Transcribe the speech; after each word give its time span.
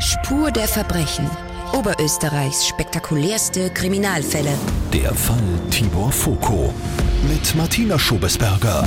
Spur 0.00 0.50
der 0.50 0.66
Verbrechen. 0.66 1.30
Oberösterreichs 1.72 2.66
spektakulärste 2.66 3.70
Kriminalfälle. 3.70 4.50
Der 4.92 5.14
Fall 5.14 5.38
Tibor 5.70 6.10
Foko 6.10 6.74
mit 7.28 7.54
Martina 7.54 7.98
Schobesberger. 7.98 8.84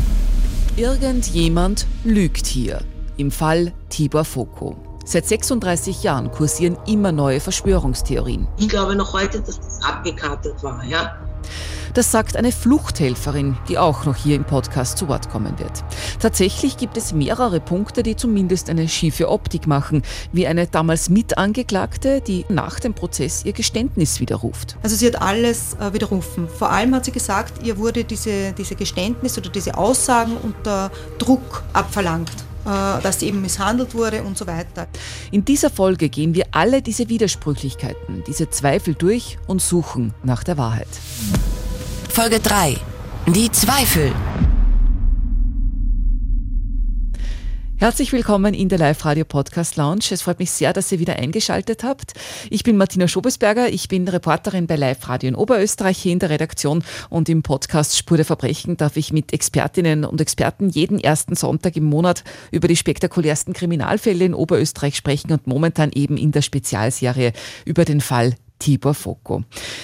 Irgendjemand 0.76 1.88
lügt 2.04 2.46
hier. 2.46 2.82
Im 3.16 3.32
Fall 3.32 3.72
Tibor 3.90 4.26
Foko. 4.26 4.76
Seit 5.06 5.26
36 5.26 6.04
Jahren 6.04 6.30
kursieren 6.30 6.78
immer 6.86 7.14
neue 7.14 7.40
Verschwörungstheorien. 7.40 8.46
Ich 8.58 8.68
glaube 8.68 8.96
noch 8.96 9.14
heute, 9.14 9.40
dass 9.40 9.60
das 9.60 9.82
abgekartet 9.82 10.62
war, 10.62 10.84
ja. 10.84 11.16
Das 11.94 12.12
sagt 12.12 12.36
eine 12.36 12.52
Fluchthelferin, 12.52 13.58
die 13.68 13.78
auch 13.78 14.06
noch 14.06 14.16
hier 14.16 14.36
im 14.36 14.44
Podcast 14.44 14.98
zu 14.98 15.08
Wort 15.08 15.30
kommen 15.30 15.58
wird. 15.60 15.84
Tatsächlich 16.20 16.78
gibt 16.78 16.98
es 16.98 17.14
mehrere 17.14 17.60
Punkte, 17.60 18.04
die 18.04 18.16
zumindest 18.16 18.70
eine 18.70 18.88
schiefe 18.88 19.30
Optik 19.30 19.68
machen, 19.68 20.04
wie 20.32 20.48
eine 20.48 20.68
damals 20.68 21.10
Mitangeklagte, 21.10 22.22
die 22.22 22.46
nach 22.50 22.80
dem 22.80 22.94
Prozess 22.94 23.46
ihr 23.46 23.54
Geständnis 23.54 24.20
widerruft. 24.20 24.78
Also 24.84 24.96
sie 24.96 25.08
hat 25.08 25.22
alles 25.22 25.76
äh, 25.80 25.94
widerrufen. 25.94 26.48
Vor 26.48 26.72
allem 26.72 26.94
hat 26.96 27.06
sie 27.06 27.12
gesagt, 27.12 27.66
ihr 27.66 27.78
wurde 27.78 28.04
diese, 28.04 28.54
diese 28.54 28.76
Geständnis 28.76 29.38
oder 29.38 29.50
diese 29.50 29.78
Aussagen 29.78 30.38
unter 30.44 30.92
Druck 31.18 31.64
abverlangt 31.74 32.47
dass 32.68 33.20
sie 33.20 33.28
eben 33.28 33.42
misshandelt 33.42 33.94
wurde 33.94 34.24
und 34.24 34.38
so 34.38 34.46
weiter. 34.46 34.88
In 35.32 35.46
dieser 35.46 35.70
Folge 35.70 36.10
gehen 36.10 36.34
wir 36.36 36.46
alle 36.52 36.82
diese 36.82 37.10
Widersprüchlichkeiten, 37.10 38.24
diese 38.28 38.50
Zweifel 38.50 38.94
durch 38.94 39.38
und 39.48 39.62
suchen 39.62 40.14
nach 40.24 40.44
der 40.44 40.58
Wahrheit. 40.58 40.88
Folge 42.10 42.40
3. 42.40 42.78
Die 43.28 43.52
Zweifel. 43.52 44.12
Herzlich 47.80 48.12
willkommen 48.12 48.56
in 48.56 48.70
der 48.70 48.80
Live-Radio 48.80 49.24
Podcast 49.24 49.76
Lounge. 49.76 50.06
Es 50.10 50.24
freut 50.24 50.40
mich 50.40 50.50
sehr, 50.50 50.74
dass 50.74 50.92
ihr 50.92 50.98
wieder 50.98 51.18
eingeschaltet 51.18 51.84
habt. 51.84 52.14
Ich 52.50 52.64
bin 52.64 52.76
Martina 52.76 53.08
Schobesberger. 53.08 53.70
Ich 53.70 53.88
bin 53.88 54.08
Reporterin 54.08 54.66
bei 54.66 54.76
Live-Radio 54.76 55.30
in 55.30 55.36
Oberösterreich 55.36 56.00
hier 56.00 56.12
in 56.12 56.18
der 56.18 56.32
Redaktion 56.32 56.84
und 57.12 57.30
im 57.30 57.44
Podcast 57.44 57.96
Spur 57.96 58.18
der 58.18 58.26
Verbrechen 58.26 58.78
darf 58.78 58.98
ich 58.98 59.14
mit 59.14 59.32
Expertinnen 59.32 60.06
und 60.06 60.20
Experten 60.20 60.70
jeden 60.70 61.00
ersten 61.00 61.36
Sonntag 61.36 61.78
im 61.78 61.84
Monat 61.84 62.24
über 62.50 62.68
die 62.68 62.76
spektakulärsten 62.76 63.54
Kriminalfälle 63.54 64.26
in 64.26 64.34
Oberösterreich 64.34 64.96
sprechen 64.96 65.32
und 65.32 65.46
momentan 65.46 65.92
eben 65.94 66.18
in 66.18 66.32
der 66.32 66.42
Spezialserie 66.42 67.32
über 67.64 67.86
den 67.86 68.02
Fall 68.02 68.34
Tibor 68.60 68.94
Foko. 68.94 69.44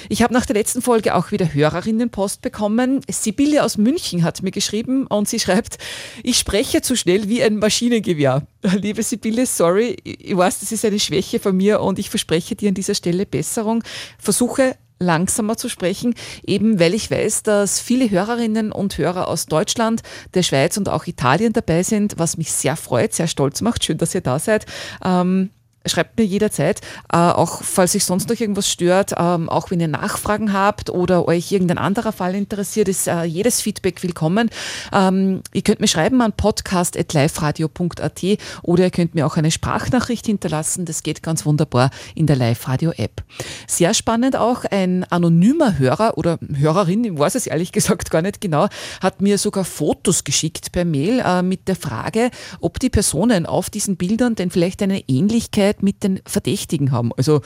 Ich 0.10 0.22
habe 0.24 0.34
nach 0.34 0.46
der 0.46 0.56
letzten 0.56 0.82
Folge 0.82 1.16
auch 1.16 1.32
wieder 1.32 1.54
Hörerinnenpost 1.54 2.42
bekommen. 2.42 3.02
Sibylle 3.10 3.64
aus 3.64 3.78
München 3.78 4.24
hat 4.24 4.42
mir 4.44 4.52
geschrieben 4.52 5.08
und 5.08 5.28
sie 5.28 5.40
schreibt, 5.40 5.78
ich 6.24 6.38
spreche 6.38 6.82
zu 6.82 6.96
schnell 6.96 7.30
wie 7.30 7.44
ein 7.44 7.58
Maschinengewehr. 7.58 8.48
Liebe 8.62 9.04
Sibylle, 9.04 9.46
sorry, 9.46 9.98
ich 10.04 10.36
weiß, 10.36 10.60
das 10.60 10.72
ist 10.72 10.86
eine 10.86 11.00
Schwäche 11.00 11.40
von 11.40 11.56
mir 11.56 11.82
und 11.82 12.00
ich 12.00 12.10
verspreche 12.10 12.56
dir 12.56 12.70
an 12.70 12.76
dieser 12.76 12.96
Stelle 12.96 13.26
Besserung. 13.26 13.84
Versuche 14.18 14.76
langsamer 15.00 15.58
zu 15.58 15.70
sprechen, 15.70 16.16
eben 16.46 16.80
weil 16.80 16.94
ich 16.94 17.12
weiß, 17.12 17.44
dass 17.44 17.80
viele 17.80 18.10
Hörerinnen 18.10 18.72
und 18.72 18.98
Hörer 18.98 19.28
aus 19.28 19.46
Deutschland, 19.46 20.02
der 20.34 20.44
Schweiz 20.44 20.78
und 20.78 20.90
auch 20.90 21.06
Italien 21.06 21.54
dabei 21.54 21.84
sind, 21.84 22.16
was 22.18 22.38
mich 22.38 22.52
sehr 22.52 22.76
freut, 22.76 23.14
sehr 23.14 23.28
stolz 23.28 23.62
macht. 23.62 23.84
Schön, 23.84 23.98
dass 23.98 24.16
ihr 24.16 24.22
da 24.22 24.40
seid. 24.40 24.66
Ähm, 25.04 25.50
schreibt 25.86 26.18
mir 26.18 26.26
jederzeit, 26.26 26.82
äh, 27.12 27.18
auch 27.18 27.62
falls 27.64 27.92
sich 27.94 28.06
sonst 28.06 28.30
noch 28.30 28.40
irgendwas 28.40 28.70
stört, 28.70 29.14
ähm, 29.18 29.50
auch 29.50 29.70
wenn 29.72 29.80
ihr 29.80 29.88
Nachfragen 29.88 30.54
habt 30.54 30.90
oder 30.90 31.28
euch 31.28 31.52
irgendein 31.52 31.78
anderer 31.78 32.12
Fall 32.12 32.36
interessiert, 32.36 32.88
ist 32.88 33.08
äh, 33.08 33.24
jedes 33.24 33.62
Feedback 33.62 34.02
willkommen. 34.04 34.50
Ähm, 34.94 35.42
ihr 35.54 35.62
könnt 35.62 35.82
mir 35.82 35.88
schreiben 35.88 36.22
an 36.22 36.32
podcast.liferadio.at 36.34 38.24
oder 38.62 38.84
ihr 38.86 38.92
könnt 38.92 39.16
mir 39.16 39.26
auch 39.26 39.36
eine 39.38 39.52
Sprachnachricht 39.52 40.26
hinterlassen. 40.26 40.86
Das 40.86 41.04
geht 41.04 41.22
ganz 41.22 41.46
wunderbar 41.46 41.90
in 42.16 42.28
der 42.28 42.38
Live-Radio-App. 42.38 43.24
Sehr 43.68 43.94
spannend 43.94 44.38
auch, 44.38 44.64
ein 44.66 45.04
anonymer 45.10 45.78
Hörer 45.78 46.18
oder 46.18 46.40
Hörerin, 46.56 47.04
ich 47.04 47.18
weiß 47.18 47.36
es 47.36 47.48
ehrlich 47.48 47.72
gesagt 47.74 48.10
gar 48.10 48.22
nicht 48.22 48.40
genau, 48.40 48.68
hat 49.02 49.22
mir 49.22 49.38
sogar 49.38 49.66
Fotos 49.66 50.24
geschickt 50.24 50.72
per 50.72 50.86
Mail 50.86 51.20
äh, 51.20 51.42
mit 51.42 51.68
der 51.68 51.76
Frage, 51.76 52.32
ob 52.62 52.80
die 52.80 52.90
Personen 52.90 53.46
auf 53.46 53.70
diesen 53.70 53.98
Bildern 53.98 54.36
denn 54.36 54.50
vielleicht 54.50 54.82
eine 54.82 55.02
Ähnlichkeit 55.10 55.73
Zusammenarbeit 55.74 55.84
mit 55.84 56.04
den 56.04 56.22
Verdächtigen 56.26 56.92
haben. 56.92 57.12
Also 57.18 57.42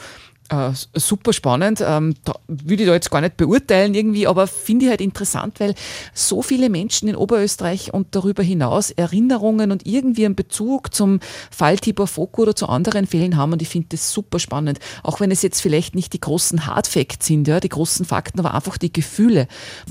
äh, 0.50 0.70
super 0.94 1.34
spannend. 1.34 1.82
Ähm, 1.86 2.14
würde 2.46 2.82
ich 2.82 2.88
da 2.88 2.94
jetzt 2.94 3.10
gar 3.10 3.20
nicht 3.20 3.36
beurteilen 3.36 3.94
irgendwie, 3.94 4.26
aber 4.26 4.46
finde 4.46 4.86
ich 4.86 4.90
halt 4.90 5.02
interessant, 5.02 5.60
weil 5.60 5.74
so 6.14 6.40
viele 6.40 6.70
Menschen 6.70 7.08
in 7.08 7.16
Oberösterreich 7.16 7.92
und 7.92 8.14
darüber 8.14 8.42
hinaus 8.42 8.90
Erinnerungen 8.90 9.70
und 9.70 9.86
irgendwie 9.86 10.24
einen 10.24 10.36
Bezug 10.36 10.94
zum 10.94 11.20
Fall 11.50 11.76
Tibor 11.76 12.06
Foko 12.06 12.42
oder 12.42 12.56
zu 12.56 12.66
anderen 12.66 13.06
Fällen 13.06 13.36
haben 13.36 13.52
und 13.52 13.60
ich 13.60 13.68
finde 13.68 13.88
das 13.90 14.10
super 14.10 14.38
spannend. 14.38 14.78
Auch 15.02 15.20
wenn 15.20 15.30
es 15.30 15.42
jetzt 15.42 15.60
vielleicht 15.60 15.94
nicht 15.94 16.14
die 16.14 16.20
großen 16.20 16.64
Hardfacts 16.64 17.26
sind, 17.26 17.46
ja, 17.46 17.60
die 17.60 17.68
großen 17.68 18.06
Fakten, 18.06 18.40
aber 18.40 18.54
einfach 18.54 18.78
die 18.78 18.92
Gefühle. 18.92 19.48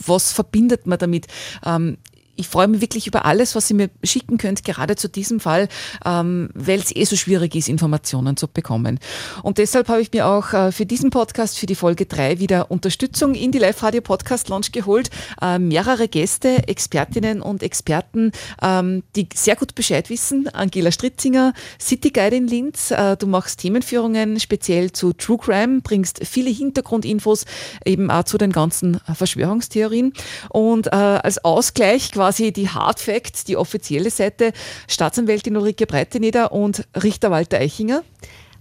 Was 0.07 0.31
verbindet 0.31 0.87
man 0.87 0.97
damit? 0.97 1.27
Ähm, 1.63 1.97
ich 2.37 2.47
freue 2.47 2.67
mich 2.67 2.81
wirklich 2.81 3.07
über 3.07 3.25
alles, 3.25 3.55
was 3.55 3.69
ihr 3.69 3.75
mir 3.75 3.89
schicken 4.03 4.37
könnt, 4.37 4.63
gerade 4.63 4.95
zu 4.95 5.09
diesem 5.09 5.39
Fall, 5.39 5.67
ähm, 6.05 6.49
weil 6.53 6.79
es 6.79 6.95
eh 6.95 7.03
so 7.03 7.15
schwierig 7.15 7.55
ist, 7.55 7.67
Informationen 7.67 8.37
zu 8.37 8.47
bekommen. 8.47 8.99
Und 9.43 9.57
deshalb 9.57 9.89
habe 9.89 10.01
ich 10.01 10.13
mir 10.13 10.27
auch 10.27 10.53
äh, 10.53 10.71
für 10.71 10.85
diesen 10.85 11.09
Podcast, 11.09 11.57
für 11.57 11.65
die 11.65 11.75
Folge 11.75 12.05
3 12.05 12.39
wieder 12.39 12.71
Unterstützung 12.71 13.33
in 13.33 13.51
die 13.51 13.57
Live-Radio 13.57 14.01
Podcast 14.01 14.49
Launch 14.49 14.71
geholt. 14.71 15.09
Äh, 15.41 15.59
mehrere 15.59 16.07
Gäste, 16.07 16.67
Expertinnen 16.67 17.41
und 17.41 17.63
Experten, 17.63 18.31
ähm, 18.61 19.03
die 19.15 19.27
sehr 19.33 19.55
gut 19.55 19.75
Bescheid 19.75 20.09
wissen. 20.09 20.47
Angela 20.53 20.91
Stritzinger, 20.91 21.53
City 21.79 22.11
Guide 22.11 22.35
in 22.35 22.47
Linz. 22.47 22.91
Äh, 22.91 23.17
du 23.17 23.27
machst 23.27 23.59
Themenführungen 23.61 24.39
speziell 24.39 24.91
zu 24.91 25.13
True 25.13 25.39
Crime, 25.39 25.81
bringst 25.81 26.25
viele 26.25 26.51
Hintergrundinfos 26.51 27.45
eben 27.83 28.11
auch 28.11 28.23
zu 28.23 28.37
den 28.37 28.51
ganzen 28.51 28.99
Verschwörungstheorien. 29.11 30.13
Und 30.49 30.87
äh, 30.87 30.91
als 30.91 31.43
Ausgleich 31.43 32.11
quasi 32.11 32.26
quasi 32.27 32.51
die 32.51 32.67
Hard 32.67 32.99
Facts, 32.99 33.45
die 33.45 33.55
offizielle 33.55 34.09
Seite, 34.09 34.51
Staatsanwältin 34.89 35.55
Ulrike 35.55 35.88
Breiteneder 35.88 36.51
und 36.51 36.85
Richter 37.01 37.31
Walter 37.31 37.57
Eichinger. 37.57 38.03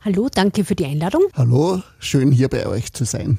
Hallo, 0.04 0.28
danke 0.32 0.64
für 0.64 0.76
die 0.76 0.84
Einladung. 0.84 1.22
Hallo, 1.34 1.82
schön 1.98 2.30
hier 2.30 2.48
bei 2.48 2.64
euch 2.66 2.92
zu 2.92 3.04
sein. 3.04 3.38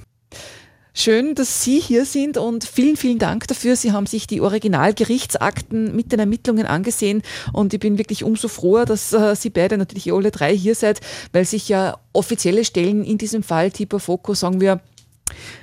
Schön, 0.93 1.33
dass 1.33 1.63
Sie 1.63 1.79
hier 1.79 2.03
sind 2.03 2.37
und 2.37 2.66
vielen, 2.66 2.97
vielen 2.97 3.19
Dank 3.19 3.47
dafür. 3.47 3.77
Sie 3.77 3.93
haben 3.93 4.05
sich 4.05 4.27
die 4.27 4.41
Originalgerichtsakten 4.41 5.95
mit 5.95 6.11
den 6.11 6.19
Ermittlungen 6.19 6.66
angesehen 6.66 7.21
und 7.53 7.73
ich 7.73 7.79
bin 7.79 7.97
wirklich 7.97 8.25
umso 8.25 8.49
froher, 8.49 8.83
dass 8.83 9.13
äh, 9.13 9.33
Sie 9.33 9.49
beide, 9.49 9.77
natürlich 9.77 10.11
alle 10.11 10.31
drei 10.31 10.53
hier 10.53 10.75
seid, 10.75 10.99
weil 11.31 11.45
sich 11.45 11.69
ja 11.69 11.99
offizielle 12.11 12.66
Stellen 12.66 13.05
in 13.05 13.17
diesem 13.17 13.43
Fall, 13.43 13.71
Tipo 13.71 13.99
Foco, 13.99 14.33
sagen 14.33 14.59
wir, 14.59 14.81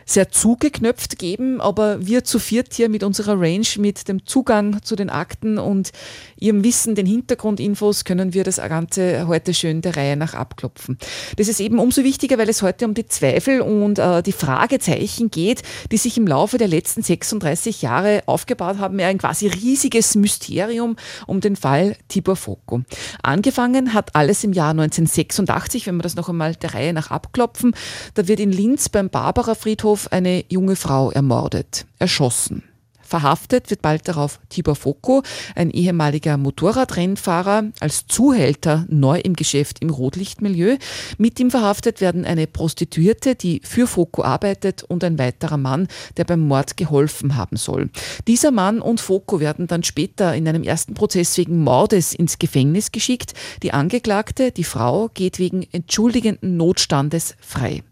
sehr 0.07 0.31
zugeknöpft 0.31 1.19
geben, 1.19 1.61
aber 1.61 2.07
wir 2.07 2.25
zu 2.25 2.39
viert 2.39 2.75
hier 2.75 2.89
mit 2.89 3.03
unserer 3.03 3.41
Range, 3.41 3.67
mit 3.79 4.09
dem 4.09 4.27
Zugang 4.27 4.83
zu 4.83 4.97
den 4.97 5.11
Akten 5.11 5.59
und 5.59 5.93
ihrem 6.37 6.63
Wissen, 6.65 6.95
den 6.95 7.07
Hintergrundinfos, 7.07 8.05
können 8.05 8.35
wir 8.35 8.45
das 8.45 8.57
Ganze 8.57 9.27
heute 9.27 9.55
schön 9.55 9.81
der 9.81 9.97
Reihe 9.97 10.17
nach 10.17 10.35
abklopfen. 10.35 10.99
Das 11.37 11.49
ist 11.49 11.61
eben 11.61 11.79
umso 11.79 12.05
wichtiger, 12.05 12.39
weil 12.39 12.49
es 12.49 12.63
heute 12.63 12.85
um 12.85 12.95
die 12.95 13.07
Zweifel 13.07 13.61
und 13.61 13.99
äh, 13.99 14.23
die 14.23 14.33
Fragezeichen 14.33 15.31
geht, 15.31 15.63
die 15.91 15.97
sich 15.97 16.19
im 16.19 16.27
Laufe 16.27 16.59
der 16.59 16.69
letzten 16.69 17.03
36 17.03 17.83
Jahre 17.83 18.23
aufgebaut 18.27 18.79
haben. 18.79 19.01
ein 19.01 19.19
quasi 19.19 19.47
riesiges 19.47 20.15
Mysterium 20.15 20.97
um 21.27 21.41
den 21.41 21.57
Fall 21.57 21.97
Tibor 22.09 22.37
Foko. 22.37 22.83
Angefangen 23.23 23.95
hat 23.95 24.15
alles 24.15 24.45
im 24.45 24.53
Jahr 24.53 24.71
1986, 24.71 25.87
wenn 25.87 25.97
wir 25.97 26.03
das 26.03 26.17
noch 26.17 26.29
einmal 26.29 26.55
der 26.57 26.75
Reihe 26.75 26.93
nach 26.93 27.11
abklopfen. 27.11 27.75
Da 28.15 28.29
wird 28.29 28.41
in 28.41 28.53
Linz 28.53 28.89
beim 28.89 29.09
Barbara 29.09 29.55
Friedhof 29.55 29.94
eine 30.13 30.45
junge 30.49 30.77
Frau 30.77 31.11
ermordet, 31.11 31.87
erschossen. 31.99 32.63
Verhaftet 33.05 33.71
wird 33.71 33.83
bald 33.83 34.09
darauf 34.09 34.41
Tibor 34.49 34.75
Foko, 34.75 35.23
ein 35.55 35.71
ehemaliger 35.71 36.37
Motorradrennfahrer, 36.37 37.65
als 37.81 38.07
Zuhälter 38.07 38.87
neu 38.89 39.21
im 39.21 39.35
Geschäft 39.35 39.81
im 39.81 39.91
Rotlichtmilieu. 39.91 40.79
Mit 41.19 41.39
ihm 41.39 41.51
verhaftet 41.51 42.01
werden 42.01 42.25
eine 42.25 42.47
Prostituierte, 42.47 43.35
die 43.35 43.61
für 43.63 43.87
Foko 43.87 44.25
arbeitet 44.25 44.83
und 44.83 45.05
ein 45.05 45.19
weiterer 45.19 45.59
Mann, 45.59 45.87
der 46.17 46.25
beim 46.25 46.41
Mord 46.41 46.77
geholfen 46.77 47.37
haben 47.37 47.57
soll. 47.57 47.91
Dieser 48.27 48.51
Mann 48.51 48.81
und 48.81 49.01
Foko 49.01 49.39
werden 49.39 49.67
dann 49.67 49.85
später 49.85 50.35
in 50.35 50.49
einem 50.49 50.65
ersten 50.65 50.95
Prozess 50.95 51.37
wegen 51.37 51.63
Mordes 51.63 52.15
ins 52.15 52.39
Gefängnis 52.39 52.91
geschickt. 52.91 53.35
Die 53.63 53.73
Angeklagte, 53.73 54.51
die 54.51 54.65
Frau, 54.65 55.09
geht 55.13 55.39
wegen 55.39 55.67
entschuldigenden 55.73 56.57
Notstandes 56.57 57.37
frei. 57.41 57.83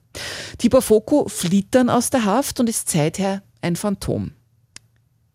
Tibor 0.58 0.82
Foko 0.82 1.28
flieht 1.28 1.68
dann 1.70 1.90
aus 1.90 2.10
der 2.10 2.24
Haft 2.24 2.60
und 2.60 2.68
ist 2.68 2.90
seither 2.90 3.42
ein 3.60 3.76
Phantom. 3.76 4.32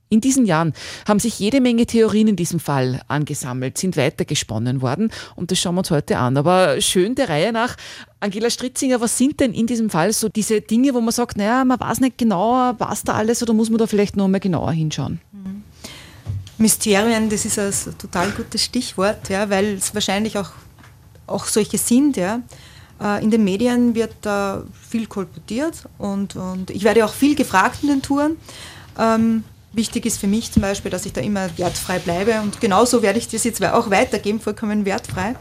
In 0.09 0.21
diesen 0.21 0.45
Jahren 0.45 0.73
haben 1.05 1.19
sich 1.19 1.37
jede 1.37 1.59
Menge 1.59 1.85
Theorien 1.85 2.29
in 2.29 2.37
diesem 2.37 2.61
Fall 2.61 3.01
angesammelt, 3.09 3.77
sind 3.77 3.97
weitergesponnen 3.97 4.81
worden 4.81 5.11
und 5.35 5.51
das 5.51 5.59
schauen 5.59 5.75
wir 5.75 5.79
uns 5.79 5.91
heute 5.91 6.17
an. 6.17 6.37
Aber 6.37 6.79
schön 6.79 7.15
der 7.15 7.27
Reihe 7.27 7.51
nach. 7.51 7.75
Angela 8.21 8.49
Stritzinger, 8.49 9.01
was 9.01 9.17
sind 9.17 9.41
denn 9.41 9.53
in 9.53 9.67
diesem 9.67 9.89
Fall 9.89 10.13
so 10.13 10.29
diese 10.29 10.61
Dinge, 10.61 10.93
wo 10.93 11.01
man 11.01 11.11
sagt, 11.11 11.35
naja, 11.35 11.65
man 11.65 11.79
weiß 11.79 11.99
nicht 11.99 12.17
genauer, 12.17 12.75
was 12.77 13.03
da 13.03 13.15
alles 13.15 13.43
oder 13.43 13.53
muss 13.53 13.69
man 13.69 13.79
da 13.79 13.87
vielleicht 13.87 14.15
noch 14.15 14.29
mal 14.29 14.39
genauer 14.39 14.71
hinschauen? 14.71 15.19
Mhm. 15.33 15.63
Mysterien, 16.57 17.29
das 17.29 17.45
ist 17.45 17.59
ein 17.59 17.97
total 17.97 18.31
gutes 18.31 18.63
Stichwort, 18.63 19.29
ja, 19.29 19.49
weil 19.49 19.75
es 19.75 19.93
wahrscheinlich 19.93 20.37
auch, 20.37 20.51
auch 21.27 21.45
solche 21.45 21.77
sind, 21.77 22.17
ja. 22.17 22.41
Äh, 23.01 23.23
in 23.23 23.31
den 23.31 23.43
Medien 23.43 23.95
wird 23.95 24.13
da 24.21 24.63
viel 24.89 25.07
kolportiert 25.07 25.83
und, 25.97 26.35
und 26.35 26.69
ich 26.71 26.83
werde 26.83 27.05
auch 27.05 27.13
viel 27.13 27.35
gefragt 27.35 27.79
in 27.83 27.89
den 27.89 28.01
Touren. 28.01 28.37
Ähm, 28.97 29.43
wichtig 29.73 30.05
ist 30.05 30.17
für 30.19 30.27
mich 30.27 30.51
zum 30.51 30.61
Beispiel, 30.61 30.91
dass 30.91 31.05
ich 31.05 31.13
da 31.13 31.21
immer 31.21 31.49
wertfrei 31.57 31.99
bleibe 31.99 32.41
und 32.41 32.59
genauso 32.59 33.01
werde 33.01 33.19
ich 33.19 33.27
das 33.27 33.43
jetzt 33.43 33.63
auch 33.63 33.89
weitergeben, 33.89 34.39
vollkommen 34.39 34.85
wertfrei. 34.85 35.35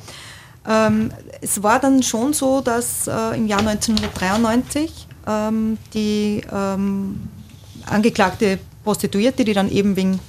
Ähm, 0.69 1.13
es 1.41 1.63
war 1.63 1.79
dann 1.79 2.03
schon 2.03 2.33
so, 2.33 2.61
dass 2.61 3.07
äh, 3.07 3.37
im 3.37 3.47
Jahr 3.47 3.61
1993 3.61 5.07
ähm, 5.27 5.79
die 5.95 6.43
ähm, 6.53 7.29
angeklagte 7.87 8.59
Prostituierte, 8.85 9.45
die 9.45 9.53
dann 9.53 9.71
eben 9.71 9.97
wegen 9.97 10.21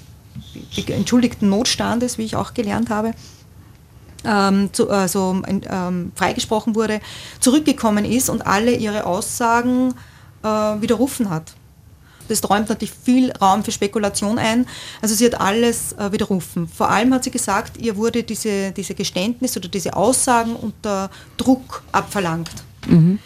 entschuldigten 0.88 1.50
Notstandes, 1.50 2.18
wie 2.18 2.23
ich 2.23 2.35
auch 2.35 2.53
gelernt 2.53 2.89
habe, 2.89 3.13
ähm, 4.25 4.69
zu, 4.74 4.90
also 4.90 5.42
ähm, 5.48 6.12
freigesprochen 6.16 6.75
wurde, 6.75 7.00
zurückgekommen 7.40 8.06
ist 8.06 8.30
und 8.30 8.46
alle 8.46 8.75
ihre 8.75 9.06
Aussagen 9.06 9.94
äh, 10.44 10.48
widerrufen 10.48 11.30
hat. 11.30 11.54
Das 12.28 12.48
räumt 12.50 12.68
natürlich 12.68 12.94
viel 12.94 13.31
Raum 13.31 13.64
für 13.64 13.72
Spekulation 13.72 14.38
ein. 14.38 14.66
Also 15.02 15.16
sie 15.16 15.25
hat 15.25 15.40
alles 15.40 15.94
äh, 15.94 16.12
widerrufen. 16.12 16.68
Vor 16.68 16.90
allem 16.90 17.14
hat 17.14 17.24
sie 17.24 17.31
gesagt, 17.31 17.78
ihr 17.78 17.96
wurde 17.96 18.24
diese, 18.24 18.72
diese 18.72 18.96
Geständnis 18.96 19.56
oder 19.56 19.69
diese 19.69 19.96
Aussagen 19.96 20.56
unter 20.56 21.10
Druck 21.38 21.84
abverlangt. 21.94 22.52
Mhm. 22.86 23.19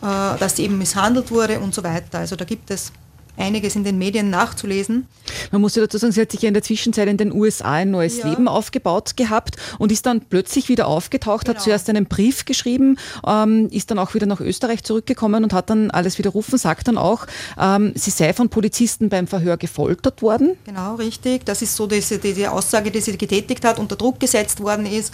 Äh, 0.00 0.38
dass 0.38 0.56
sie 0.56 0.64
eben 0.64 0.78
misshandelt 0.78 1.30
wurde 1.30 1.58
und 1.58 1.74
so 1.74 1.82
weiter. 1.82 2.20
Also 2.20 2.36
da 2.36 2.44
gibt 2.44 2.70
es 2.70 2.92
einiges 3.38 3.76
in 3.76 3.84
den 3.84 3.98
Medien 3.98 4.30
nachzulesen. 4.30 5.06
Man 5.52 5.60
muss 5.60 5.74
ja 5.74 5.82
dazu 5.82 5.98
sagen, 5.98 6.12
sie 6.12 6.20
hat 6.20 6.32
sich 6.32 6.42
ja 6.42 6.48
in 6.48 6.54
der 6.54 6.62
Zwischenzeit 6.62 7.08
in 7.08 7.16
den 7.16 7.32
USA 7.32 7.72
ein 7.72 7.90
neues 7.90 8.18
ja. 8.18 8.28
Leben 8.28 8.48
aufgebaut 8.48 9.16
gehabt 9.16 9.56
und 9.78 9.92
ist 9.92 10.06
dann 10.06 10.20
plötzlich 10.20 10.68
wieder 10.68 10.86
aufgetaucht, 10.86 11.46
genau. 11.46 11.56
hat 11.56 11.62
zuerst 11.62 11.88
einen 11.88 12.06
Brief 12.06 12.44
geschrieben, 12.44 12.98
ähm, 13.26 13.68
ist 13.70 13.90
dann 13.90 13.98
auch 13.98 14.14
wieder 14.14 14.26
nach 14.26 14.40
Österreich 14.40 14.82
zurückgekommen 14.84 15.44
und 15.44 15.52
hat 15.52 15.70
dann 15.70 15.90
alles 15.90 16.18
widerrufen, 16.18 16.58
sagt 16.58 16.88
dann 16.88 16.98
auch, 16.98 17.26
ähm, 17.58 17.92
sie 17.94 18.10
sei 18.10 18.32
von 18.32 18.48
Polizisten 18.48 19.08
beim 19.08 19.26
Verhör 19.26 19.56
gefoltert 19.56 20.22
worden. 20.22 20.56
Genau, 20.64 20.96
richtig. 20.96 21.44
Das 21.44 21.62
ist 21.62 21.76
so 21.76 21.86
diese, 21.86 22.18
diese 22.18 22.50
Aussage, 22.50 22.90
die 22.90 23.00
sie 23.00 23.16
getätigt 23.16 23.64
hat, 23.64 23.78
unter 23.78 23.96
Druck 23.96 24.20
gesetzt 24.20 24.60
worden 24.60 24.86
ist. 24.86 25.12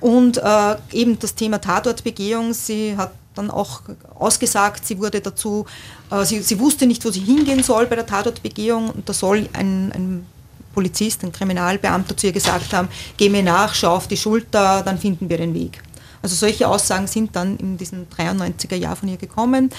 Und 0.00 0.38
äh, 0.38 0.76
eben 0.92 1.18
das 1.18 1.34
Thema 1.34 1.60
Tatortbegehung, 1.60 2.52
sie 2.54 2.96
hat 2.96 3.12
dann 3.34 3.50
auch 3.50 3.82
ausgesagt, 4.18 4.86
sie 4.86 4.98
wurde 4.98 5.20
dazu, 5.20 5.66
äh, 6.10 6.24
sie, 6.24 6.40
sie 6.42 6.58
wusste 6.58 6.86
nicht, 6.86 7.04
wo 7.04 7.10
sie 7.10 7.20
hingehen 7.20 7.62
soll 7.62 7.86
bei 7.86 7.96
der 7.96 8.06
Tatortbegehung 8.06 8.90
und 8.90 9.08
da 9.08 9.12
soll 9.12 9.48
ein, 9.52 9.92
ein 9.92 10.26
Polizist, 10.74 11.22
ein 11.22 11.32
Kriminalbeamter 11.32 12.16
zu 12.16 12.28
ihr 12.28 12.32
gesagt 12.32 12.72
haben, 12.72 12.88
geh 13.16 13.28
mir 13.28 13.42
nach, 13.42 13.74
schau 13.74 13.96
auf 13.96 14.08
die 14.08 14.16
Schulter, 14.16 14.82
dann 14.82 14.98
finden 14.98 15.28
wir 15.28 15.36
den 15.36 15.54
Weg. 15.54 15.82
Also 16.22 16.36
solche 16.36 16.68
Aussagen 16.68 17.06
sind 17.06 17.34
dann 17.34 17.56
in 17.56 17.78
diesem 17.78 18.06
93er 18.08 18.76
Jahr 18.76 18.94
von 18.96 19.08
ihr 19.08 19.16
gekommen 19.16 19.70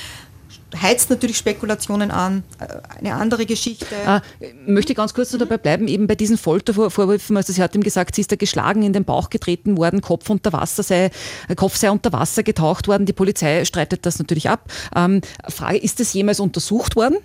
heizt 0.80 1.10
natürlich 1.10 1.38
Spekulationen 1.38 2.12
an. 2.12 2.44
Äh, 2.60 3.00
eine 3.00 3.16
andere 3.16 3.46
Geschichte. 3.46 3.86
Ah, 4.06 4.22
möchte 4.66 4.94
ganz 4.94 5.14
kurz 5.14 5.32
noch 5.32 5.40
dabei 5.40 5.58
bleiben, 5.58 5.88
eben 5.88 6.08
bei 6.08 6.16
diesen 6.16 6.38
Foltervorwürfen. 6.38 7.38
Also 7.38 7.54
sie 7.54 7.62
hat 7.62 7.76
ihm 7.76 7.84
gesagt, 7.84 8.16
sie 8.16 8.22
ist 8.22 8.32
da 8.32 8.36
geschlagen, 8.36 8.84
in 8.84 8.94
den 8.94 9.06
Bauch 9.06 9.30
getreten 9.30 9.78
worden, 9.78 10.02
Kopf 10.02 10.30
unter 10.30 10.54
Wasser 10.54 10.84
sei, 10.84 11.12
äh, 11.48 11.56
Kopf 11.56 11.78
sei 11.78 11.92
unter 11.92 12.14
Wasser 12.14 12.44
getaucht 12.44 12.88
worden. 12.88 13.06
Die 13.06 13.14
Polizei 13.14 13.66
streitet 13.66 14.06
das 14.06 14.20
natürlich 14.20 14.50
ab. 14.50 14.72
Ähm, 14.96 15.22
Frage, 15.48 15.78
ist 15.78 16.00
das 16.00 16.14
jemals 16.14 16.40
untersucht 16.40 16.96
worden? 16.96 17.18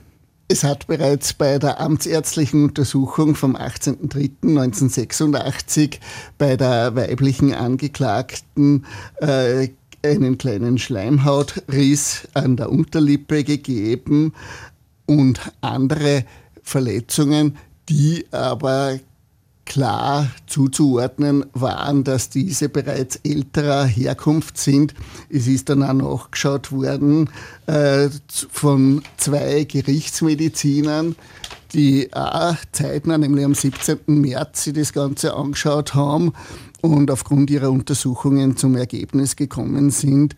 Es 0.49 0.62
hat 0.62 0.87
bereits 0.87 1.32
bei 1.32 1.58
der 1.58 1.81
amtsärztlichen 1.81 2.62
Untersuchung 2.64 3.34
vom 3.34 3.56
18.03.1986 3.56 5.99
bei 6.38 6.56
der 6.56 6.94
weiblichen 6.94 7.52
Angeklagten 7.52 8.87
äh, 9.20 9.70
einen 10.06 10.38
kleinen 10.38 10.78
Schleimhautriss 10.78 12.28
an 12.34 12.56
der 12.56 12.70
Unterlippe 12.70 13.44
gegeben 13.44 14.32
und 15.06 15.40
andere 15.60 16.24
Verletzungen, 16.62 17.56
die 17.88 18.26
aber 18.30 18.98
klar 19.66 20.30
zuzuordnen 20.46 21.44
waren, 21.52 22.04
dass 22.04 22.30
diese 22.30 22.68
bereits 22.68 23.16
älterer 23.24 23.84
Herkunft 23.84 24.58
sind. 24.58 24.94
Es 25.28 25.46
ist 25.48 25.68
dann 25.68 25.82
auch 25.82 25.92
nachgeschaut 25.92 26.72
worden 26.72 27.28
äh, 27.66 28.08
von 28.50 29.02
zwei 29.16 29.64
Gerichtsmedizinern, 29.64 31.16
die 31.72 32.12
auch 32.14 32.56
zeitnah, 32.72 33.18
nämlich 33.18 33.44
am 33.44 33.54
17. 33.54 33.98
März, 34.06 34.64
sich 34.64 34.72
das 34.72 34.92
Ganze 34.92 35.34
angeschaut 35.34 35.94
haben 35.94 36.32
und 36.90 37.10
aufgrund 37.10 37.50
ihrer 37.50 37.70
Untersuchungen 37.70 38.56
zum 38.56 38.76
Ergebnis 38.76 39.36
gekommen 39.36 39.90
sind, 39.90 40.36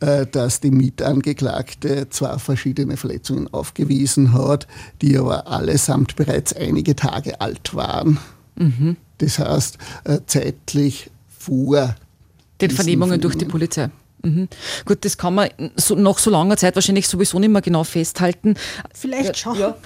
äh, 0.00 0.26
dass 0.26 0.60
die 0.60 0.70
Mitangeklagte 0.70 2.08
zwei 2.10 2.38
verschiedene 2.38 2.96
Verletzungen 2.96 3.48
aufgewiesen 3.52 4.32
hat, 4.32 4.66
die 5.02 5.18
aber 5.18 5.46
allesamt 5.46 6.16
bereits 6.16 6.52
einige 6.52 6.96
Tage 6.96 7.40
alt 7.40 7.74
waren. 7.74 8.18
Mhm. 8.56 8.96
Das 9.18 9.38
heißt, 9.38 9.78
äh, 10.04 10.18
zeitlich 10.26 11.10
vor 11.28 11.94
den 12.60 12.70
Vernehmungen 12.70 13.20
durch 13.20 13.36
die 13.36 13.46
Polizei. 13.46 13.90
Mhm. 14.22 14.48
Gut, 14.84 15.04
das 15.04 15.16
kann 15.16 15.34
man 15.34 15.50
so, 15.76 15.94
nach 15.94 16.18
so 16.18 16.30
langer 16.30 16.56
Zeit 16.56 16.74
wahrscheinlich 16.74 17.08
sowieso 17.08 17.38
nicht 17.38 17.50
mehr 17.50 17.62
genau 17.62 17.84
festhalten. 17.84 18.54
Vielleicht 18.94 19.38
schon. 19.38 19.58
Ja. 19.58 19.76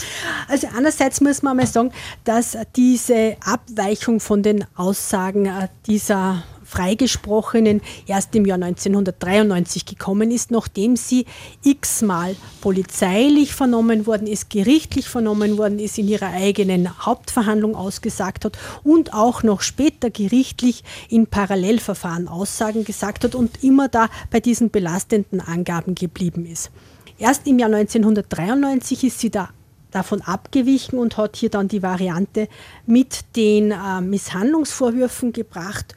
Also 0.48 0.68
einerseits 0.76 1.20
muss 1.20 1.42
man 1.42 1.56
mal 1.56 1.66
sagen, 1.66 1.92
dass 2.24 2.56
diese 2.76 3.36
Abweichung 3.44 4.20
von 4.20 4.42
den 4.42 4.64
Aussagen 4.74 5.46
äh, 5.46 5.68
dieser 5.86 6.42
Freigesprochenen 6.64 7.80
erst 8.06 8.34
im 8.34 8.46
Jahr 8.46 8.56
1993 8.56 9.86
gekommen 9.86 10.30
ist, 10.30 10.50
nachdem 10.50 10.96
sie 10.96 11.26
x-mal 11.62 12.36
polizeilich 12.60 13.54
vernommen 13.54 14.06
worden 14.06 14.26
ist, 14.26 14.50
gerichtlich 14.50 15.08
vernommen 15.08 15.58
worden 15.58 15.78
ist, 15.78 15.98
in 15.98 16.08
ihrer 16.08 16.30
eigenen 16.30 17.04
Hauptverhandlung 17.04 17.74
ausgesagt 17.76 18.44
hat 18.44 18.58
und 18.82 19.14
auch 19.14 19.42
noch 19.42 19.60
später 19.60 20.10
gerichtlich 20.10 20.84
in 21.08 21.26
Parallelverfahren 21.26 22.28
Aussagen 22.28 22.84
gesagt 22.84 23.24
hat 23.24 23.34
und 23.34 23.62
immer 23.62 23.88
da 23.88 24.08
bei 24.30 24.40
diesen 24.40 24.70
belastenden 24.70 25.40
Angaben 25.40 25.94
geblieben 25.94 26.46
ist. 26.46 26.70
Erst 27.18 27.46
im 27.46 27.58
Jahr 27.58 27.72
1993 27.72 29.04
ist 29.04 29.20
sie 29.20 29.30
da 29.30 29.50
davon 29.94 30.20
abgewichen 30.22 30.98
und 30.98 31.16
hat 31.16 31.36
hier 31.36 31.50
dann 31.50 31.68
die 31.68 31.82
Variante 31.82 32.48
mit 32.86 33.36
den 33.36 33.70
äh, 33.70 34.00
Misshandlungsvorwürfen 34.00 35.32
gebracht 35.32 35.94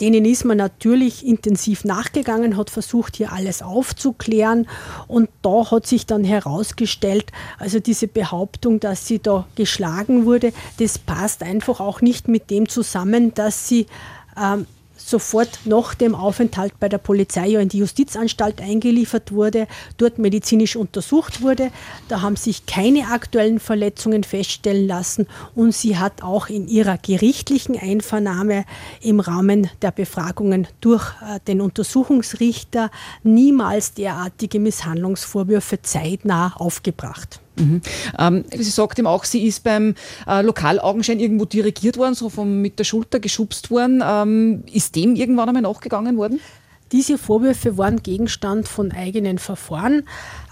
Denen 0.00 0.24
ist 0.24 0.44
man 0.44 0.58
natürlich 0.58 1.26
intensiv 1.26 1.84
nachgegangen, 1.84 2.56
hat 2.56 2.70
versucht, 2.70 3.16
hier 3.16 3.32
alles 3.32 3.62
aufzuklären. 3.62 4.68
Und 5.06 5.28
da 5.42 5.70
hat 5.70 5.86
sich 5.86 6.06
dann 6.06 6.24
herausgestellt, 6.24 7.32
also 7.58 7.80
diese 7.80 8.08
Behauptung, 8.08 8.80
dass 8.80 9.06
sie 9.06 9.18
da 9.18 9.46
geschlagen 9.56 10.24
wurde, 10.24 10.52
das 10.78 10.98
passt 10.98 11.42
einfach 11.42 11.80
auch 11.80 12.00
nicht 12.00 12.28
mit 12.28 12.50
dem 12.50 12.68
zusammen, 12.68 13.34
dass 13.34 13.68
sie 13.68 13.86
ähm, 14.40 14.66
sofort 15.08 15.60
nach 15.64 15.94
dem 15.94 16.14
Aufenthalt 16.14 16.78
bei 16.78 16.88
der 16.88 16.98
Polizei 16.98 17.48
ja 17.48 17.60
in 17.60 17.68
die 17.68 17.78
Justizanstalt 17.78 18.60
eingeliefert 18.60 19.32
wurde, 19.32 19.66
dort 19.96 20.18
medizinisch 20.18 20.76
untersucht 20.76 21.42
wurde. 21.42 21.70
Da 22.08 22.20
haben 22.20 22.36
sich 22.36 22.66
keine 22.66 23.08
aktuellen 23.10 23.58
Verletzungen 23.58 24.24
feststellen 24.24 24.86
lassen 24.86 25.26
und 25.54 25.74
sie 25.74 25.96
hat 25.96 26.22
auch 26.22 26.48
in 26.48 26.68
ihrer 26.68 26.98
gerichtlichen 26.98 27.78
Einvernahme 27.78 28.64
im 29.00 29.20
Rahmen 29.20 29.70
der 29.82 29.92
Befragungen 29.92 30.66
durch 30.80 31.04
äh, 31.22 31.40
den 31.46 31.60
Untersuchungsrichter 31.60 32.90
niemals 33.22 33.94
derartige 33.94 34.60
Misshandlungsvorwürfe 34.60 35.80
zeitnah 35.82 36.54
aufgebracht. 36.56 37.40
Mhm. 37.58 37.82
Ähm, 38.18 38.44
sie 38.50 38.62
sagt 38.64 38.98
ihm 38.98 39.06
auch, 39.06 39.24
sie 39.24 39.46
ist 39.46 39.64
beim 39.64 39.94
äh, 40.26 40.42
Lokalaugenschein 40.42 41.20
irgendwo 41.20 41.44
dirigiert 41.44 41.96
worden, 41.96 42.14
so 42.14 42.28
vom, 42.28 42.60
mit 42.60 42.78
der 42.78 42.84
Schulter 42.84 43.20
geschubst 43.20 43.70
worden. 43.70 44.02
Ähm, 44.04 44.64
ist 44.72 44.96
dem 44.96 45.14
irgendwann 45.14 45.48
einmal 45.48 45.62
nachgegangen 45.62 46.16
worden? 46.16 46.40
Diese 46.92 47.18
Vorwürfe 47.18 47.76
waren 47.76 48.02
Gegenstand 48.02 48.66
von 48.66 48.92
eigenen 48.92 49.38
Verfahren. 49.38 50.04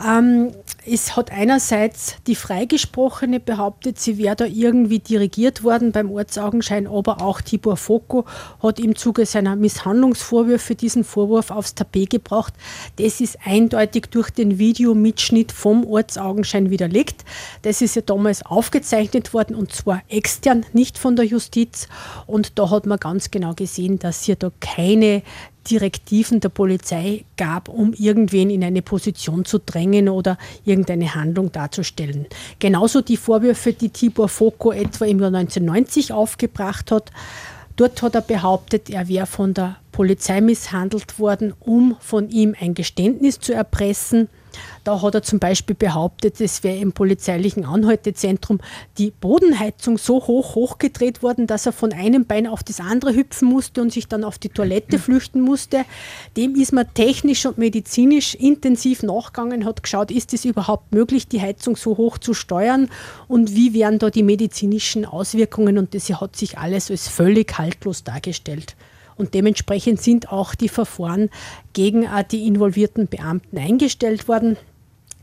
Ähm, 0.05 0.53
es 0.85 1.17
hat 1.17 1.33
einerseits 1.33 2.17
die 2.27 2.35
Freigesprochene 2.35 3.41
behauptet, 3.41 3.99
sie 3.99 4.19
wäre 4.19 4.37
da 4.37 4.45
irgendwie 4.45 4.99
dirigiert 4.99 5.65
worden 5.65 5.93
beim 5.93 6.11
Ortsaugenschein, 6.11 6.87
aber 6.87 7.23
auch 7.23 7.41
Tibor 7.41 7.77
Foko 7.77 8.25
hat 8.63 8.79
im 8.79 8.95
Zuge 8.97 9.27
seiner 9.27 9.57
Misshandlungsvorwürfe 9.57 10.75
diesen 10.75 11.05
Vorwurf 11.05 11.51
aufs 11.51 11.75
Tapet 11.75 12.11
gebracht. 12.11 12.55
Das 12.97 13.21
ist 13.21 13.39
eindeutig 13.45 14.07
durch 14.11 14.31
den 14.31 14.59
Videomitschnitt 14.59 15.53
vom 15.53 15.85
Ortsaugenschein 15.85 16.71
widerlegt. 16.71 17.25
Das 17.63 17.83
ist 17.83 17.97
ja 17.97 18.03
damals 18.03 18.45
aufgezeichnet 18.45 19.33
worden 19.33 19.57
und 19.57 19.73
zwar 19.73 20.03
extern, 20.09 20.67
nicht 20.73 20.99
von 20.99 21.17
der 21.17 21.25
Justiz. 21.25 21.89
Und 22.27 22.59
da 22.59 22.71
hat 22.71 22.87
man 22.87 22.99
ganz 22.99 23.31
genau 23.31 23.55
gesehen, 23.55 23.99
dass 23.99 24.25
hier 24.25 24.37
da 24.37 24.51
keine 24.61 25.23
Direktiven 25.71 26.41
der 26.41 26.49
Polizei 26.49 27.25
gab, 27.37 27.69
um 27.69 27.93
irgendwen 27.93 28.51
in 28.51 28.65
eine 28.65 28.83
Position 28.83 29.45
zu 29.45 29.59
drängen 29.59 30.09
oder 30.09 30.39
irgendeine 30.65 31.15
Handlung 31.15 31.53
darzustellen. 31.53 32.27
Genauso 32.59 33.03
die 33.03 33.17
Vorwürfe, 33.17 33.73
die 33.73 33.91
Tibor 33.91 34.29
Foko 34.29 34.73
etwa 34.73 35.05
im 35.05 35.21
Jahr 35.21 35.35
1990 35.35 36.13
aufgebracht 36.13 36.91
hat. 36.91 37.11
Dort 37.77 38.01
hat 38.01 38.15
er 38.15 38.23
behauptet, 38.23 38.89
er 38.89 39.09
wäre 39.09 39.27
von 39.27 39.53
der 39.53 39.77
Polizei 39.93 40.41
misshandelt 40.41 41.19
worden, 41.19 41.53
um 41.61 41.97
von 42.01 42.31
ihm 42.31 42.55
ein 42.59 42.75
Geständnis 42.75 43.39
zu 43.39 43.53
erpressen. 43.53 44.29
Da 44.85 45.03
hat 45.03 45.15
er 45.15 45.23
zum 45.23 45.39
Beispiel 45.39 45.75
behauptet, 45.75 46.41
es 46.41 46.63
wäre 46.63 46.77
im 46.77 46.93
polizeilichen 46.93 47.65
Anhaltezentrum 47.65 48.61
die 48.99 49.11
Bodenheizung 49.11 49.99
so 49.99 50.27
hoch 50.27 50.55
hochgedreht 50.55 51.23
worden, 51.23 51.47
dass 51.47 51.67
er 51.67 51.73
von 51.73 51.93
einem 51.93 52.25
Bein 52.25 52.47
auf 52.47 52.63
das 52.63 52.81
andere 52.81 53.15
hüpfen 53.15 53.49
musste 53.49 53.83
und 53.83 53.93
sich 53.93 54.07
dann 54.07 54.25
auf 54.25 54.39
die 54.39 54.49
Toilette 54.49 54.99
flüchten 55.01 55.41
musste. 55.41 55.85
Dem 56.37 56.55
ist 56.55 56.73
man 56.73 56.87
technisch 56.95 57.47
und 57.47 57.59
medizinisch 57.59 58.35
intensiv 58.35 59.03
nachgegangen, 59.03 59.65
hat 59.65 59.83
geschaut, 59.83 60.11
ist 60.11 60.33
es 60.35 60.45
überhaupt 60.45 60.93
möglich, 60.93 61.29
die 61.29 61.41
Heizung 61.41 61.77
so 61.77 61.97
hoch 61.97 62.19
zu 62.19 62.35
steuern 62.35 62.89
und 63.29 63.55
wie 63.55 63.75
wären 63.75 63.99
da 63.99 64.11
die 64.11 64.23
medizinischen 64.23 65.05
Auswirkungen 65.05 65.79
und 65.79 65.95
das 65.95 66.09
hat 66.09 66.37
sich 66.37 66.59
alles 66.59 66.91
als 66.91 67.09
völlig 67.09 67.59
haltlos 67.59 68.05
dargestellt. 68.05 68.77
Und 69.17 69.35
dementsprechend 69.35 70.01
sind 70.01 70.31
auch 70.31 70.55
die 70.55 70.69
Verfahren 70.69 71.31
gegen 71.73 72.05
äh, 72.05 72.25
die 72.31 72.47
involvierten 72.47 73.09
Beamten 73.09 73.59
eingestellt 73.59 74.29
worden. 74.29 74.57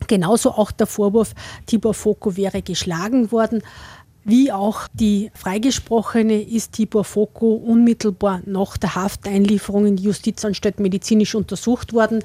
Genauso 0.07 0.51
auch 0.51 0.71
der 0.71 0.87
Vorwurf, 0.87 1.33
Tibor 1.65 1.93
Foko 1.93 2.35
wäre 2.35 2.61
geschlagen 2.61 3.31
worden. 3.31 3.61
Wie 4.25 4.51
auch 4.51 4.87
die 4.93 5.31
Freigesprochene 5.33 6.41
ist 6.41 6.73
Tibor 6.73 7.03
Foko 7.03 7.55
unmittelbar 7.55 8.41
nach 8.45 8.77
der 8.77 8.95
Hafteinlieferung 8.95 9.85
in 9.85 9.95
die 9.97 10.03
Justizanstalt 10.03 10.79
medizinisch 10.79 11.35
untersucht 11.35 11.93
worden. 11.93 12.23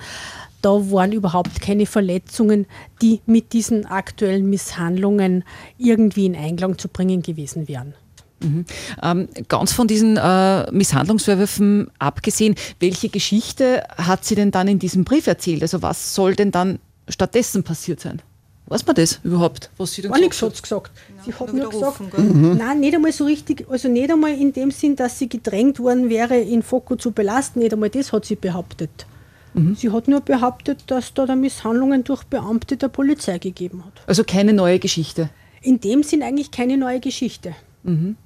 Da 0.62 0.70
waren 0.90 1.12
überhaupt 1.12 1.60
keine 1.60 1.86
Verletzungen, 1.86 2.66
die 3.02 3.20
mit 3.26 3.52
diesen 3.52 3.84
aktuellen 3.86 4.48
Misshandlungen 4.48 5.44
irgendwie 5.76 6.26
in 6.26 6.36
Einklang 6.36 6.78
zu 6.78 6.88
bringen 6.88 7.22
gewesen 7.22 7.68
wären. 7.68 7.94
Mhm. 8.40 8.64
Ähm, 9.02 9.28
ganz 9.48 9.72
von 9.72 9.88
diesen 9.88 10.16
äh, 10.16 10.70
Misshandlungsvorwürfen 10.70 11.90
abgesehen, 11.98 12.54
welche 12.80 13.08
Geschichte 13.08 13.84
hat 13.96 14.24
sie 14.24 14.34
denn 14.34 14.50
dann 14.50 14.68
in 14.68 14.78
diesem 14.78 15.04
Brief 15.04 15.26
erzählt? 15.26 15.62
Also 15.62 15.82
was 15.82 16.14
soll 16.14 16.34
denn 16.36 16.50
dann 16.50 16.78
stattdessen 17.08 17.64
passiert 17.64 18.00
sein? 18.00 18.22
Weiß 18.66 18.86
man 18.86 18.96
das 18.96 19.20
überhaupt, 19.24 19.70
was 19.78 19.94
sie 19.94 20.02
denn 20.02 20.10
Gar 20.10 20.20
nichts 20.20 20.42
hat 20.42 20.62
gesagt. 20.62 20.92
Sie 21.24 21.32
hat 21.32 21.54
nur 21.54 21.70
gesagt, 21.70 22.18
mhm. 22.18 22.58
nein, 22.58 22.80
nicht 22.80 22.94
einmal 22.94 23.12
so 23.12 23.24
richtig, 23.24 23.66
also 23.70 23.88
nicht 23.88 24.10
einmal 24.10 24.32
in 24.32 24.52
dem 24.52 24.70
Sinn, 24.70 24.94
dass 24.94 25.18
sie 25.18 25.28
gedrängt 25.28 25.80
worden 25.80 26.10
wäre, 26.10 26.36
in 26.36 26.62
Foko 26.62 26.96
zu 26.96 27.12
belasten, 27.12 27.60
nicht 27.60 27.72
einmal 27.72 27.88
das 27.88 28.12
hat 28.12 28.26
sie 28.26 28.36
behauptet. 28.36 29.06
Mhm. 29.54 29.74
Sie 29.74 29.90
hat 29.90 30.06
nur 30.06 30.20
behauptet, 30.20 30.84
dass 30.88 31.14
da, 31.14 31.24
da 31.24 31.34
Misshandlungen 31.34 32.04
durch 32.04 32.24
Beamte 32.24 32.76
der 32.76 32.88
Polizei 32.88 33.38
gegeben 33.38 33.84
hat. 33.86 34.02
Also 34.06 34.22
keine 34.22 34.52
neue 34.52 34.78
Geschichte? 34.78 35.30
In 35.62 35.80
dem 35.80 36.02
Sinn 36.02 36.22
eigentlich 36.22 36.50
keine 36.50 36.76
neue 36.76 37.00
Geschichte. 37.00 37.54
Mhm. 37.84 38.16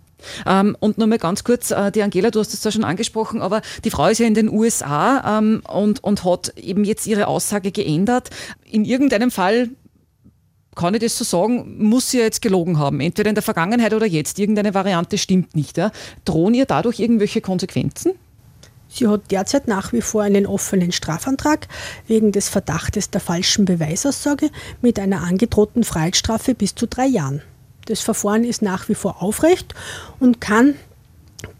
Ähm, 0.46 0.76
und 0.80 0.98
nur 0.98 1.06
mal 1.06 1.18
ganz 1.18 1.44
kurz, 1.44 1.70
äh, 1.70 1.90
die 1.92 2.02
Angela, 2.02 2.30
du 2.30 2.40
hast 2.40 2.54
es 2.54 2.60
zwar 2.60 2.72
schon 2.72 2.84
angesprochen, 2.84 3.42
aber 3.42 3.62
die 3.84 3.90
Frau 3.90 4.06
ist 4.06 4.18
ja 4.18 4.26
in 4.26 4.34
den 4.34 4.48
USA 4.48 5.38
ähm, 5.38 5.62
und, 5.68 6.02
und 6.02 6.24
hat 6.24 6.56
eben 6.56 6.84
jetzt 6.84 7.06
ihre 7.06 7.26
Aussage 7.26 7.72
geändert. 7.72 8.30
In 8.64 8.84
irgendeinem 8.84 9.30
Fall 9.30 9.70
kann 10.74 10.94
ich 10.94 11.00
das 11.00 11.18
so 11.18 11.24
sagen, 11.24 11.76
muss 11.78 12.10
sie 12.10 12.18
ja 12.18 12.24
jetzt 12.24 12.42
gelogen 12.42 12.78
haben. 12.78 13.00
Entweder 13.00 13.28
in 13.28 13.34
der 13.34 13.42
Vergangenheit 13.42 13.92
oder 13.92 14.06
jetzt. 14.06 14.38
Irgendeine 14.38 14.74
Variante 14.74 15.18
stimmt 15.18 15.54
nicht. 15.54 15.76
Ja? 15.76 15.90
Drohen 16.24 16.54
ihr 16.54 16.66
dadurch 16.66 16.98
irgendwelche 16.98 17.40
Konsequenzen? 17.40 18.12
Sie 18.88 19.08
hat 19.08 19.30
derzeit 19.30 19.68
nach 19.68 19.92
wie 19.92 20.02
vor 20.02 20.22
einen 20.22 20.46
offenen 20.46 20.92
Strafantrag 20.92 21.66
wegen 22.06 22.30
des 22.30 22.50
Verdachtes 22.50 23.10
der 23.10 23.22
falschen 23.22 23.64
Beweisaussage 23.64 24.50
mit 24.82 24.98
einer 24.98 25.22
angedrohten 25.22 25.82
Freiheitsstrafe 25.82 26.54
bis 26.54 26.74
zu 26.74 26.86
drei 26.86 27.06
Jahren. 27.06 27.42
Das 27.86 28.00
Verfahren 28.00 28.44
ist 28.44 28.62
nach 28.62 28.88
wie 28.88 28.94
vor 28.94 29.22
aufrecht 29.22 29.74
und 30.20 30.40
kann 30.40 30.74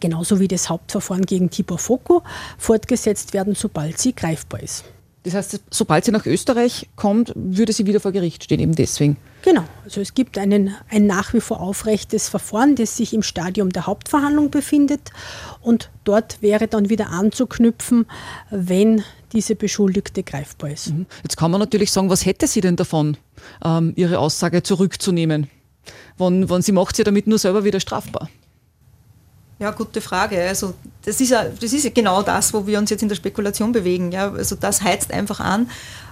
genauso 0.00 0.40
wie 0.40 0.48
das 0.48 0.68
Hauptverfahren 0.68 1.26
gegen 1.26 1.50
Tibor 1.50 1.78
Foko 1.78 2.22
fortgesetzt 2.58 3.34
werden, 3.34 3.54
sobald 3.54 3.98
sie 3.98 4.14
greifbar 4.14 4.62
ist. 4.62 4.84
Das 5.24 5.34
heißt, 5.34 5.60
sobald 5.70 6.04
sie 6.04 6.10
nach 6.10 6.26
Österreich 6.26 6.88
kommt, 6.96 7.32
würde 7.36 7.72
sie 7.72 7.86
wieder 7.86 8.00
vor 8.00 8.10
Gericht 8.10 8.42
stehen, 8.42 8.58
eben 8.58 8.74
deswegen. 8.74 9.16
Genau, 9.42 9.62
also 9.84 10.00
es 10.00 10.14
gibt 10.14 10.36
einen, 10.36 10.74
ein 10.88 11.06
nach 11.06 11.32
wie 11.32 11.40
vor 11.40 11.60
aufrechtes 11.60 12.28
Verfahren, 12.28 12.74
das 12.74 12.96
sich 12.96 13.14
im 13.14 13.22
Stadium 13.22 13.70
der 13.70 13.86
Hauptverhandlung 13.86 14.50
befindet 14.50 15.10
und 15.60 15.90
dort 16.02 16.42
wäre 16.42 16.66
dann 16.66 16.88
wieder 16.88 17.10
anzuknüpfen, 17.10 18.06
wenn 18.50 19.04
diese 19.32 19.54
Beschuldigte 19.54 20.24
greifbar 20.24 20.70
ist. 20.70 20.90
Mhm. 20.90 21.06
Jetzt 21.22 21.36
kann 21.36 21.52
man 21.52 21.60
natürlich 21.60 21.92
sagen, 21.92 22.10
was 22.10 22.26
hätte 22.26 22.48
sie 22.48 22.60
denn 22.60 22.76
davon, 22.76 23.16
ähm, 23.64 23.92
ihre 23.96 24.18
Aussage 24.18 24.64
zurückzunehmen? 24.64 25.48
Wann, 26.18 26.48
wann 26.48 26.62
sie 26.62 26.72
macht 26.72 26.96
sie 26.96 27.04
damit 27.04 27.26
nur 27.26 27.38
selber 27.38 27.64
wieder 27.64 27.80
strafbar? 27.80 28.28
Ja, 29.58 29.70
gute 29.70 30.00
Frage. 30.00 30.42
Also 30.42 30.74
das 31.04 31.20
ist 31.20 31.30
ja, 31.30 31.44
das 31.44 31.72
ist 31.72 31.84
ja 31.84 31.90
genau 31.94 32.22
das, 32.22 32.52
wo 32.52 32.66
wir 32.66 32.78
uns 32.78 32.90
jetzt 32.90 33.02
in 33.02 33.08
der 33.08 33.16
Spekulation 33.16 33.72
bewegen. 33.72 34.10
Ja? 34.10 34.32
Also 34.32 34.56
das 34.56 34.82
heizt 34.82 35.12
einfach 35.12 35.40
an. 35.40 35.70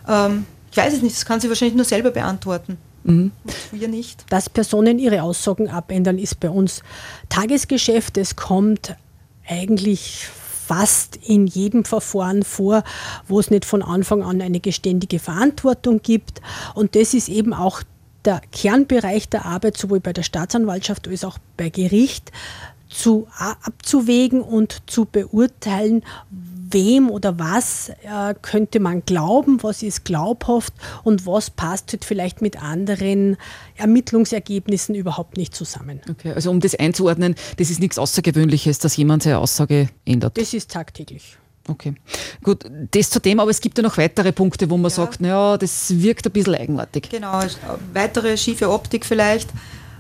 Ähm, 0.09 0.47
ich 0.71 0.77
weiß 0.77 0.95
es 0.95 1.03
nicht, 1.03 1.17
das 1.17 1.25
kann 1.25 1.41
sie 1.41 1.49
wahrscheinlich 1.49 1.75
nur 1.75 1.85
selber 1.85 2.11
beantworten. 2.11 2.79
Mhm. 3.03 3.33
Wir 3.73 3.89
nicht. 3.89 4.25
Dass 4.29 4.49
Personen 4.49 4.99
ihre 4.99 5.23
Aussagen 5.23 5.69
abändern, 5.69 6.19
ist 6.19 6.39
bei 6.39 6.50
uns 6.50 6.83
Tagesgeschäft. 7.29 8.19
Es 8.19 8.37
kommt 8.37 8.95
eigentlich 9.49 10.29
fast 10.71 11.17
in 11.17 11.49
jedem 11.49 11.85
Verfahren 11.85 12.45
vor, 12.45 12.85
wo 13.27 13.41
es 13.41 13.50
nicht 13.50 13.65
von 13.65 13.83
Anfang 13.83 14.23
an 14.23 14.41
eine 14.41 14.61
geständige 14.61 15.19
Verantwortung 15.19 16.00
gibt. 16.03 16.41
Und 16.75 16.95
das 16.95 17.15
ist 17.15 17.29
eben 17.29 17.53
auch 17.53 17.83
der 18.25 18.41
Kernbereich 18.53 19.29
der 19.29 19.45
Arbeit 19.45 19.77
sowohl 19.77 20.00
bei 20.00 20.12
der 20.12 20.23
Staatsanwaltschaft 20.23 21.09
als 21.09 21.25
auch 21.25 21.39
bei 21.57 21.71
Gericht 21.71 22.33
zu, 22.89 23.29
abzuwägen 23.37 24.43
und 24.43 24.83
zu 24.87 25.05
beurteilen, 25.05 26.03
wem 26.73 27.11
oder 27.11 27.39
was 27.39 27.89
äh, 27.89 28.35
könnte 28.43 28.81
man 28.81 29.05
glauben, 29.05 29.62
was 29.62 29.83
ist 29.83 30.05
glaubhaft 30.05 30.73
und 31.03 31.27
was 31.27 31.50
passt 31.50 31.93
halt 31.93 32.05
vielleicht 32.05 32.43
mit 32.43 32.62
anderen 32.62 33.37
Ermittlungsergebnissen 33.77 34.95
überhaupt 34.95 35.37
nicht 35.37 35.55
zusammen. 35.55 36.00
Okay, 36.09 36.33
also 36.33 36.50
um 36.50 36.61
das 36.61 36.75
einzuordnen, 36.75 37.35
das 37.57 37.71
ist 37.71 37.81
nichts 37.81 37.99
Außergewöhnliches, 37.99 38.79
dass 38.79 38.97
jemand 38.97 39.23
seine 39.23 39.39
Aussage 39.39 39.89
ändert. 40.05 40.39
Das 40.39 40.55
ist 40.55 40.71
tagtäglich. 40.71 41.39
Okay, 41.69 41.95
gut, 42.43 42.64
das 42.90 43.11
zu 43.11 43.21
dem, 43.21 43.38
aber 43.38 43.50
es 43.50 43.61
gibt 43.61 43.79
ja 43.79 43.83
noch 43.83 43.99
weitere 43.99 44.33
Punkte, 44.33 44.69
wo 44.71 44.76
man 44.76 44.90
ja. 44.90 44.97
sagt, 44.97 45.21
naja, 45.21 45.57
das 45.57 46.00
wirkt 46.00 46.26
ein 46.26 46.33
bisschen 46.33 46.55
eigenartig. 46.55 47.09
Genau, 47.11 47.40
weitere 47.93 48.37
schiefe 48.37 48.71
Optik 48.71 49.05
vielleicht 49.05 49.50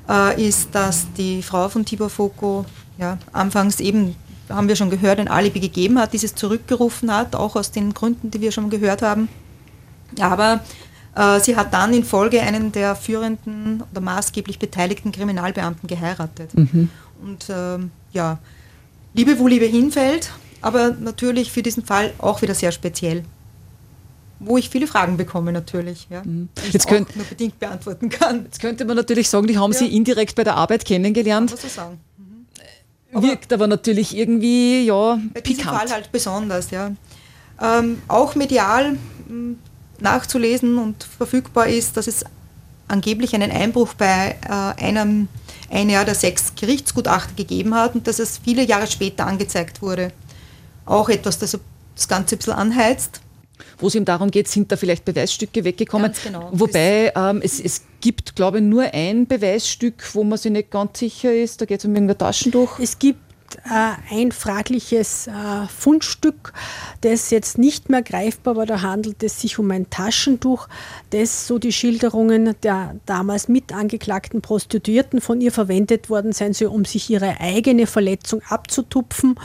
äh, 0.08 0.42
ist, 0.42 0.74
dass 0.74 1.06
die 1.16 1.42
Frau 1.42 1.68
von 1.68 1.84
Tibor 1.84 2.10
Foko 2.10 2.64
ja, 2.98 3.18
anfangs 3.32 3.80
eben, 3.80 4.16
haben 4.48 4.68
wir 4.68 4.76
schon 4.76 4.90
gehört, 4.90 5.20
ein 5.20 5.28
Alibi 5.28 5.60
gegeben 5.60 5.98
hat, 5.98 6.12
dieses 6.12 6.34
zurückgerufen 6.34 7.14
hat, 7.14 7.36
auch 7.36 7.56
aus 7.56 7.70
den 7.70 7.94
Gründen, 7.94 8.30
die 8.30 8.40
wir 8.40 8.52
schon 8.52 8.70
gehört 8.70 9.02
haben. 9.02 9.28
Aber 10.18 10.60
äh, 11.14 11.40
sie 11.40 11.56
hat 11.56 11.72
dann 11.72 11.92
in 11.92 12.04
Folge 12.04 12.40
einen 12.40 12.72
der 12.72 12.96
führenden 12.96 13.82
oder 13.90 14.00
maßgeblich 14.00 14.58
beteiligten 14.58 15.12
Kriminalbeamten 15.12 15.86
geheiratet. 15.86 16.54
Mhm. 16.54 16.88
Und 17.22 17.46
ähm, 17.50 17.90
ja, 18.12 18.38
Liebe, 19.14 19.38
wo 19.38 19.46
Liebe 19.46 19.66
hinfällt, 19.66 20.30
aber 20.60 20.90
natürlich 20.98 21.52
für 21.52 21.62
diesen 21.62 21.84
Fall 21.84 22.12
auch 22.18 22.42
wieder 22.42 22.54
sehr 22.54 22.72
speziell. 22.72 23.24
Wo 24.38 24.56
ich 24.56 24.70
viele 24.70 24.86
Fragen 24.86 25.18
bekomme 25.18 25.52
natürlich, 25.52 26.06
ja, 26.08 26.22
mhm. 26.24 26.48
die 26.56 26.72
jetzt 26.72 26.86
ich 26.86 26.90
könnt, 26.90 27.14
nur 27.14 27.26
bedingt 27.26 27.58
beantworten 27.58 28.08
kann. 28.08 28.44
Jetzt 28.44 28.60
könnte 28.60 28.86
man 28.86 28.96
natürlich 28.96 29.28
sagen, 29.28 29.46
die 29.46 29.58
haben 29.58 29.72
ja. 29.72 29.78
Sie 29.78 29.94
indirekt 29.94 30.34
bei 30.34 30.44
der 30.44 30.56
Arbeit 30.56 30.86
kennengelernt. 30.86 31.50
Kann 31.50 31.58
man 31.58 31.68
so 31.68 31.74
sagen. 31.74 32.00
Mhm. 33.12 33.22
Wirkt 33.22 33.52
aber 33.52 33.66
natürlich 33.66 34.16
irgendwie, 34.16 34.86
ja, 34.86 35.18
bei 35.34 35.42
pikant. 35.42 35.78
Fall 35.78 35.90
halt 35.90 36.10
besonders, 36.10 36.70
ja. 36.70 36.90
Ähm, 37.60 38.00
auch 38.08 38.34
medial 38.34 38.96
mh, 39.28 39.56
nachzulesen 39.98 40.78
und 40.78 41.04
verfügbar 41.04 41.66
ist, 41.66 41.98
dass 41.98 42.06
es 42.06 42.24
angeblich 42.88 43.34
einen 43.34 43.50
Einbruch 43.50 43.92
bei 43.92 44.36
äh, 44.42 44.82
einem 44.82 45.28
ein 45.70 45.90
Jahr 45.90 46.06
der 46.06 46.14
sechs 46.14 46.54
Gerichtsgutachten 46.54 47.36
gegeben 47.36 47.74
hat 47.74 47.94
und 47.94 48.06
dass 48.06 48.18
es 48.18 48.40
viele 48.42 48.64
Jahre 48.64 48.86
später 48.86 49.26
angezeigt 49.26 49.82
wurde 49.82 50.12
auch 50.86 51.08
etwas, 51.08 51.38
das 51.38 51.58
das 51.94 52.08
Ganze 52.08 52.34
ein 52.34 52.38
bisschen 52.38 52.52
anheizt. 52.54 53.20
Wo 53.78 53.88
es 53.88 53.94
ihm 53.94 54.04
darum 54.04 54.30
geht, 54.30 54.48
sind 54.48 54.72
da 54.72 54.76
vielleicht 54.76 55.04
Beweisstücke 55.04 55.64
weggekommen. 55.64 56.06
Ganz 56.06 56.22
genau. 56.22 56.48
Wobei 56.52 57.12
ähm, 57.14 57.40
es, 57.42 57.60
es 57.60 57.82
gibt, 58.00 58.36
glaube 58.36 58.58
ich, 58.58 58.64
nur 58.64 58.84
ein 58.92 59.26
Beweisstück, 59.26 60.14
wo 60.14 60.24
man 60.24 60.38
sich 60.38 60.52
nicht 60.52 60.70
ganz 60.70 60.98
sicher 60.98 61.32
ist. 61.32 61.60
Da 61.60 61.66
geht 61.66 61.80
es 61.80 61.84
um 61.84 61.94
irgendein 61.94 62.18
Taschentuch. 62.18 62.78
Es 62.78 62.98
gibt 62.98 63.20
äh, 63.64 64.14
ein 64.14 64.32
fragliches 64.32 65.26
äh, 65.26 65.66
Fundstück, 65.68 66.52
das 67.00 67.30
jetzt 67.30 67.58
nicht 67.58 67.88
mehr 67.88 68.02
greifbar 68.02 68.56
war. 68.56 68.66
Da 68.66 68.82
handelt 68.82 69.22
es 69.22 69.40
sich 69.40 69.58
um 69.58 69.70
ein 69.70 69.90
Taschentuch, 69.90 70.68
das 71.10 71.46
so 71.46 71.58
die 71.58 71.72
Schilderungen 71.72 72.54
der 72.62 72.96
damals 73.06 73.48
mit 73.48 73.74
angeklagten 73.74 74.40
Prostituierten 74.40 75.20
von 75.20 75.40
ihr 75.40 75.52
verwendet 75.52 76.10
worden 76.10 76.32
sein 76.32 76.52
soll, 76.52 76.68
um 76.68 76.84
sich 76.84 77.10
ihre 77.10 77.40
eigene 77.40 77.86
Verletzung 77.86 78.42
abzutupfen. 78.48 79.38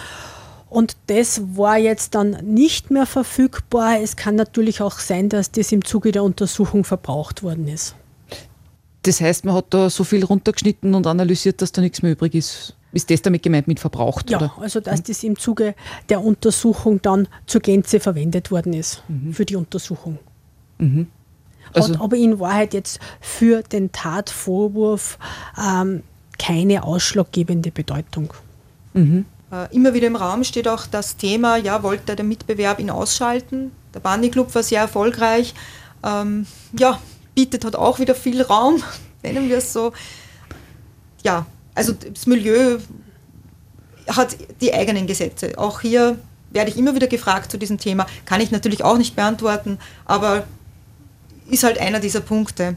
Und 0.76 0.98
das 1.08 1.42
war 1.56 1.78
jetzt 1.78 2.16
dann 2.16 2.32
nicht 2.44 2.92
mehr 2.92 3.06
verfügbar. 3.06 4.02
Es 4.02 4.18
kann 4.18 4.36
natürlich 4.36 4.82
auch 4.82 5.00
sein, 5.00 5.30
dass 5.30 5.50
das 5.52 5.72
im 5.72 5.86
Zuge 5.86 6.12
der 6.12 6.22
Untersuchung 6.24 6.84
verbraucht 6.84 7.44
worden 7.44 7.70
ist. 7.70 7.96
Das 9.04 9.22
heißt, 9.22 9.46
man 9.46 9.56
hat 9.56 9.68
da 9.70 9.90
so 9.90 10.04
viel 10.04 10.26
runtergeschnitten 10.26 10.94
und 10.94 11.08
analysiert, 11.08 11.62
dass 11.62 11.72
da 11.72 11.82
nichts 11.82 12.02
mehr 12.02 12.12
übrig 12.12 12.36
ist. 12.36 12.76
ist 12.92 13.10
das 13.10 13.22
damit 13.22 13.44
gemeint 13.44 13.68
mit 13.68 13.80
verbraucht? 13.80 14.30
Ja, 14.30 14.38
oder? 14.38 14.54
also 14.60 14.80
dass 14.82 15.02
das 15.04 15.24
im 15.24 15.38
Zuge 15.38 15.76
der 16.10 16.22
Untersuchung 16.22 17.02
dann 17.02 17.28
zur 17.46 17.62
Gänze 17.62 18.00
verwendet 18.02 18.52
worden 18.52 18.74
ist 18.74 19.02
Mhm. 19.10 19.34
für 19.34 19.46
die 19.46 19.56
Untersuchung. 19.58 20.18
Also- 21.74 21.94
Hat 21.94 22.02
aber 22.02 22.16
in 22.18 22.40
Wahrheit 22.40 22.74
jetzt 22.74 23.00
für 23.22 23.64
den 23.64 23.92
Tatvorwurf 23.94 25.20
ähm, 25.58 26.04
keine 26.38 26.84
ausschlaggebende 26.84 27.72
Bedeutung. 27.72 28.34
Äh, 28.94 29.24
Immer 29.72 29.94
wieder 29.94 30.08
im 30.08 30.16
Raum 30.16 30.44
steht 30.44 30.68
auch 30.68 30.88
das 30.88 31.18
Thema, 31.18 31.58
ja, 31.58 31.84
wollte 31.84 32.16
der 32.16 32.26
Mitbewerb 32.26 32.80
ihn 32.80 32.90
ausschalten? 32.90 33.72
Der 33.94 34.00
Bandy 34.00 34.30
Club 34.30 34.54
war 34.54 34.64
sehr 34.64 34.82
erfolgreich. 34.82 35.54
Ähm, 36.04 36.46
ja, 36.78 37.00
bietet 37.34 37.66
hat 37.66 37.76
auch 37.76 38.00
wieder 38.00 38.16
viel 38.16 38.42
Raum, 38.42 38.84
nennen 39.24 39.50
wir 39.50 39.58
es 39.58 39.74
so. 39.74 39.94
Ja, 41.24 41.46
also 41.74 41.94
das 41.94 42.26
Milieu 42.28 42.80
hat 44.08 44.38
die 44.62 44.74
eigenen 44.74 45.08
Gesetze. 45.08 45.58
Auch 45.58 45.82
hier 45.82 46.18
werde 46.52 46.72
ich 46.72 46.78
immer 46.78 46.96
wieder 46.96 47.08
gefragt 47.08 47.52
zu 47.52 47.58
diesem 47.58 47.78
Thema. 47.78 48.06
Kann 48.26 48.42
ich 48.42 48.52
natürlich 48.52 48.84
auch 48.84 48.98
nicht 48.98 49.16
beantworten, 49.16 49.80
aber 50.06 50.46
ist 51.50 51.64
halt 51.64 51.80
einer 51.80 52.00
dieser 52.00 52.22
Punkte. 52.22 52.76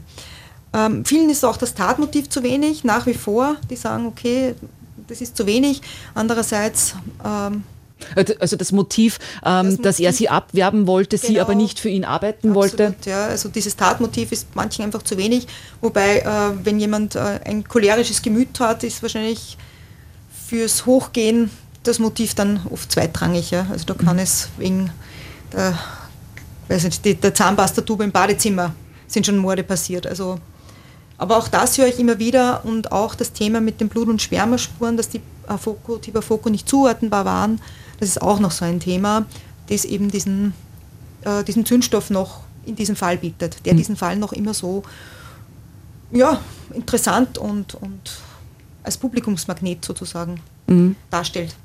Ähm, 0.73 1.05
vielen 1.05 1.29
ist 1.29 1.43
auch 1.43 1.57
das 1.57 1.73
Tatmotiv 1.73 2.29
zu 2.29 2.43
wenig, 2.43 2.83
nach 2.83 3.05
wie 3.05 3.13
vor. 3.13 3.55
Die 3.69 3.75
sagen, 3.75 4.05
okay, 4.05 4.55
das 5.09 5.21
ist 5.21 5.35
zu 5.35 5.45
wenig. 5.45 5.81
Andererseits, 6.15 6.95
ähm, 7.25 7.63
Also 8.39 8.55
das 8.55 8.71
Motiv, 8.71 9.19
ähm, 9.45 9.71
Das 9.71 9.77
dass 9.81 9.99
er 9.99 10.11
Motiv- 10.11 10.17
sie 10.19 10.29
abwerben 10.29 10.87
wollte, 10.87 11.17
sie 11.17 11.33
Genau. 11.33 11.41
aber 11.41 11.53
nicht 11.55 11.81
für 11.81 11.89
ihn 11.89 12.05
arbeiten 12.05 12.55
wollte. 12.55 12.87
absolut, 12.87 13.05
ja, 13.05 13.25
also 13.25 13.49
dieses 13.49 13.75
Tatmotiv 13.75 14.31
ist 14.31 14.47
manchen 14.55 14.85
einfach 14.85 15.03
zu 15.03 15.17
wenig. 15.17 15.47
Wobei, 15.81 16.19
äh, 16.19 16.25
wenn 16.65 16.79
jemand 16.79 17.15
äh, 17.15 17.41
ein 17.43 17.67
cholerisches 17.67 18.21
Gemüt 18.21 18.57
hat, 18.61 18.85
ist 18.85 19.01
wahrscheinlich 19.01 19.57
fürs 20.47 20.85
Hochgehen 20.85 21.49
das 21.83 21.99
Motiv 21.99 22.35
dann 22.35 22.61
oft 22.71 22.89
zweitrangig. 22.89 23.51
Ja? 23.51 23.67
Also 23.69 23.85
da 23.85 23.93
kann 23.95 24.15
Mhm. 24.15 24.21
es 24.23 24.47
wegen 24.57 24.91
der, 25.51 25.77
weiß 26.69 26.85
nicht, 26.85 27.03
der 27.23 27.33
Zahnpastatube 27.33 28.05
im 28.05 28.11
Badezimmer 28.13 28.73
sind 29.07 29.25
schon 29.25 29.37
Morde 29.37 29.63
passiert. 29.63 30.07
Also, 30.07 30.39
aber 31.19 31.37
auch 31.37 31.49
das 31.49 31.77
höre 31.77 31.87
ich 31.87 31.99
immer 31.99 32.17
wieder 32.17 32.65
und 32.65 32.91
auch 32.91 33.13
das 33.13 33.33
Thema 33.33 33.59
mit 33.59 33.81
den 33.81 33.89
Blut- 33.89 34.07
und 34.07 34.21
Spermaspuren, 34.21 34.97
dass 34.97 35.09
die 35.09 35.21
Afoko, 35.47 35.97
Tibafoko 35.97 36.49
nicht 36.49 36.67
zuordnenbar 36.67 37.25
waren, 37.25 37.61
das 37.99 38.09
ist 38.09 38.21
auch 38.21 38.39
noch 38.39 38.51
so 38.51 38.65
ein 38.65 38.79
Thema, 38.79 39.25
das 39.67 39.83
eben 39.83 40.09
diesen, 40.09 40.53
äh, 41.21 41.43
diesen 41.43 41.65
Zündstoff 41.65 42.09
noch 42.09 42.41
in 42.65 42.75
diesem 42.75 42.95
Fall 42.95 43.17
bietet, 43.17 43.65
der 43.65 43.73
diesen 43.73 43.97
Fall 43.97 44.15
noch 44.15 44.31
immer 44.31 44.53
so 44.53 44.83
ja, 46.11 46.39
interessant 46.73 47.37
und, 47.37 47.75
und 47.75 48.17
als 48.83 48.97
Publikumsmagnet 48.97 49.83
sozusagen 49.83 50.39
darstellt. 51.09 51.55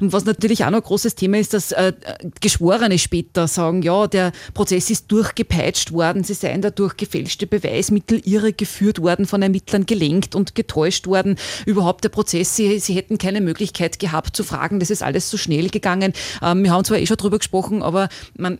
Und 0.00 0.12
was 0.12 0.24
natürlich 0.24 0.64
auch 0.64 0.70
noch 0.70 0.78
ein 0.78 0.84
großes 0.84 1.14
Thema 1.14 1.38
ist, 1.38 1.54
dass 1.54 1.72
äh, 1.72 1.92
Geschworene 2.40 2.98
später 2.98 3.48
sagen, 3.48 3.82
ja, 3.82 4.06
der 4.06 4.32
Prozess 4.54 4.90
ist 4.90 5.10
durchgepeitscht 5.10 5.92
worden, 5.92 6.24
sie 6.24 6.34
seien 6.34 6.62
dadurch 6.62 6.96
gefälschte 6.96 7.46
Beweismittel 7.46 8.20
irregeführt 8.24 9.00
worden, 9.00 9.26
von 9.26 9.42
Ermittlern 9.42 9.86
gelenkt 9.86 10.34
und 10.34 10.54
getäuscht 10.54 11.06
worden. 11.06 11.36
Überhaupt 11.64 12.04
der 12.04 12.08
Prozess, 12.10 12.56
sie, 12.56 12.78
sie 12.78 12.94
hätten 12.94 13.18
keine 13.18 13.40
Möglichkeit 13.40 13.98
gehabt 13.98 14.36
zu 14.36 14.44
fragen, 14.44 14.80
das 14.80 14.90
ist 14.90 15.02
alles 15.02 15.30
so 15.30 15.36
schnell 15.36 15.68
gegangen. 15.68 16.12
Ähm, 16.42 16.62
wir 16.62 16.72
haben 16.72 16.84
zwar 16.84 16.98
eh 16.98 17.06
schon 17.06 17.16
drüber 17.16 17.38
gesprochen, 17.38 17.82
aber 17.82 18.08
man, 18.36 18.58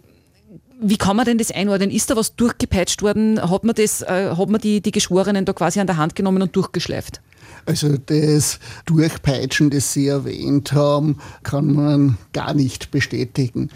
wie 0.80 0.96
kann 0.96 1.16
man 1.16 1.24
denn 1.24 1.38
das 1.38 1.50
einordnen? 1.50 1.90
Ist 1.90 2.10
da 2.10 2.16
was 2.16 2.36
durchgepeitscht 2.36 3.02
worden? 3.02 3.40
Hat 3.40 3.64
man, 3.64 3.74
das, 3.74 4.02
äh, 4.02 4.30
hat 4.36 4.48
man 4.48 4.60
die, 4.60 4.80
die 4.80 4.90
Geschworenen 4.90 5.44
da 5.44 5.52
quasi 5.52 5.80
an 5.80 5.86
der 5.86 5.96
Hand 5.96 6.14
genommen 6.14 6.42
und 6.42 6.54
durchgeschleift? 6.54 7.20
Also 7.64 7.96
das 7.96 8.58
Durchpeitschen, 8.84 9.70
das 9.70 9.92
Sie 9.92 10.06
erwähnt 10.06 10.72
haben, 10.72 11.18
kann 11.42 11.72
man 11.72 12.18
gar 12.32 12.54
nicht 12.54 12.90
bestätigen. 12.90 13.70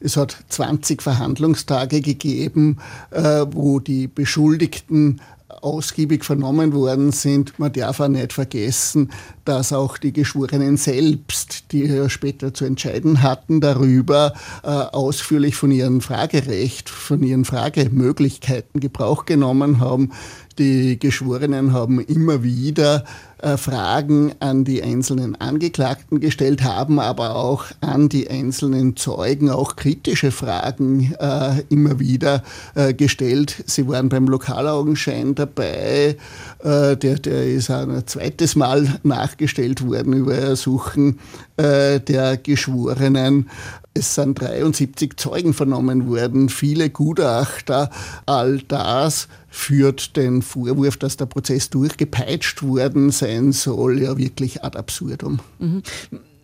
Es 0.00 0.16
hat 0.16 0.36
20 0.48 1.02
Verhandlungstage 1.02 2.00
gegeben, 2.00 2.78
äh, 3.10 3.46
wo 3.50 3.78
die 3.78 4.08
Beschuldigten 4.08 5.20
ausgiebig 5.62 6.24
vernommen 6.24 6.72
worden 6.72 7.12
sind. 7.12 7.58
Man 7.58 7.72
darf 7.72 8.00
auch 8.00 8.08
nicht 8.08 8.32
vergessen, 8.32 9.10
dass 9.44 9.72
auch 9.72 9.98
die 9.98 10.12
Geschworenen 10.12 10.76
selbst, 10.76 11.72
die 11.72 11.84
ja 11.84 12.08
später 12.08 12.52
zu 12.54 12.64
entscheiden 12.64 13.22
hatten 13.22 13.60
darüber, 13.60 14.34
äh, 14.62 14.68
ausführlich 14.68 15.56
von 15.56 15.70
ihrem 15.70 16.00
Fragerecht, 16.00 16.88
von 16.88 17.22
ihren 17.22 17.44
Fragemöglichkeiten 17.44 18.80
Gebrauch 18.80 19.24
genommen 19.24 19.80
haben. 19.80 20.12
Die 20.58 20.98
Geschworenen 20.98 21.74
haben 21.74 22.00
immer 22.00 22.42
wieder 22.42 23.04
äh, 23.38 23.58
Fragen 23.58 24.32
an 24.40 24.64
die 24.64 24.82
einzelnen 24.82 25.38
Angeklagten 25.38 26.20
gestellt, 26.20 26.64
haben 26.64 26.98
aber 26.98 27.36
auch 27.36 27.66
an 27.82 28.08
die 28.08 28.30
einzelnen 28.30 28.96
Zeugen 28.96 29.50
auch 29.50 29.76
kritische 29.76 30.30
Fragen 30.30 31.14
äh, 31.18 31.62
immer 31.68 32.00
wieder 32.00 32.42
äh, 32.74 32.94
gestellt. 32.94 33.64
Sie 33.66 33.86
waren 33.86 34.08
beim 34.08 34.26
Lokalaugenschein 34.26 35.34
dabei, 35.34 36.16
der, 36.64 36.96
der 36.96 37.46
ist 37.46 37.70
ein 37.70 38.06
zweites 38.06 38.56
Mal 38.56 38.98
nachgestellt 39.02 39.86
worden 39.86 40.14
über 40.14 40.34
Ersuchen 40.34 41.18
äh, 41.56 42.00
der 42.00 42.36
Geschworenen. 42.36 43.48
Es 43.94 44.14
sind 44.14 44.40
73 44.40 45.16
Zeugen 45.16 45.54
vernommen 45.54 46.08
worden, 46.08 46.50
viele 46.50 46.90
Gutachter. 46.90 47.90
All 48.26 48.58
das 48.68 49.28
führt 49.48 50.16
den 50.16 50.42
Vorwurf, 50.42 50.98
dass 50.98 51.16
der 51.16 51.24
Prozess 51.26 51.70
durchgepeitscht 51.70 52.62
worden 52.62 53.10
sein 53.10 53.52
soll, 53.52 54.02
ja 54.02 54.18
wirklich 54.18 54.62
ad 54.62 54.78
absurdum. 54.78 55.40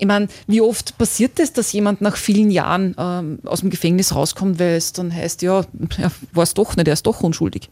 ich 0.00 0.06
meine, 0.06 0.28
wie 0.46 0.62
oft 0.62 0.96
passiert 0.96 1.38
es, 1.38 1.52
dass 1.52 1.72
jemand 1.72 2.00
nach 2.00 2.16
vielen 2.16 2.50
Jahren 2.50 2.94
ähm, 2.98 3.38
aus 3.44 3.60
dem 3.60 3.68
Gefängnis 3.68 4.14
rauskommt, 4.14 4.58
weil 4.58 4.76
es 4.76 4.94
dann 4.94 5.14
heißt, 5.14 5.42
ja, 5.42 5.66
er 5.98 6.10
war 6.32 6.44
es 6.44 6.54
doch 6.54 6.74
nicht, 6.74 6.88
er 6.88 6.94
ist 6.94 7.06
doch 7.06 7.20
unschuldig. 7.20 7.68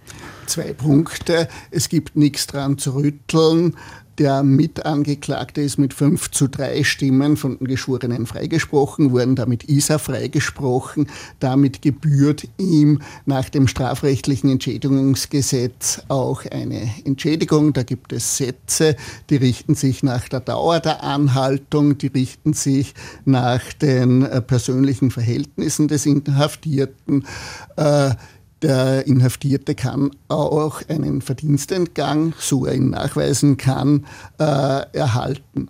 Zwei 0.46 0.74
Punkte. 0.74 1.48
Es 1.70 1.88
gibt 1.88 2.16
nichts 2.16 2.46
dran 2.46 2.76
zu 2.76 2.94
rütteln. 2.94 3.76
Der 4.18 4.42
Mitangeklagte 4.42 5.60
ist 5.60 5.78
mit 5.78 5.94
5 5.94 6.32
zu 6.32 6.48
3 6.48 6.82
Stimmen 6.82 7.36
von 7.36 7.56
den 7.56 7.68
Geschworenen 7.68 8.26
freigesprochen 8.26 9.12
worden. 9.12 9.36
Damit 9.36 9.62
ist 9.62 9.90
er 9.90 10.00
freigesprochen. 10.00 11.06
Damit 11.38 11.82
gebührt 11.82 12.48
ihm 12.58 13.00
nach 13.26 13.48
dem 13.48 13.68
strafrechtlichen 13.68 14.50
Entschädigungsgesetz 14.50 16.02
auch 16.08 16.44
eine 16.50 16.90
Entschädigung. 17.04 17.72
Da 17.72 17.84
gibt 17.84 18.12
es 18.12 18.36
Sätze, 18.36 18.96
die 19.30 19.36
richten 19.36 19.76
sich 19.76 20.02
nach 20.02 20.28
der 20.28 20.40
Dauer 20.40 20.80
der 20.80 21.04
Anhaltung, 21.04 21.96
die 21.96 22.08
richten 22.08 22.54
sich 22.54 22.94
nach 23.24 23.72
den 23.72 24.22
äh, 24.22 24.42
persönlichen 24.42 25.12
Verhältnissen 25.12 25.86
des 25.86 26.06
Inhaftierten. 26.06 27.24
Äh, 27.76 28.16
der 28.62 29.06
Inhaftierte 29.06 29.74
kann 29.74 30.10
auch 30.28 30.82
einen 30.88 31.22
Verdienstentgang, 31.22 32.34
so 32.38 32.66
er 32.66 32.74
ihn 32.74 32.90
nachweisen 32.90 33.56
kann, 33.56 34.06
äh, 34.38 34.82
erhalten. 34.92 35.68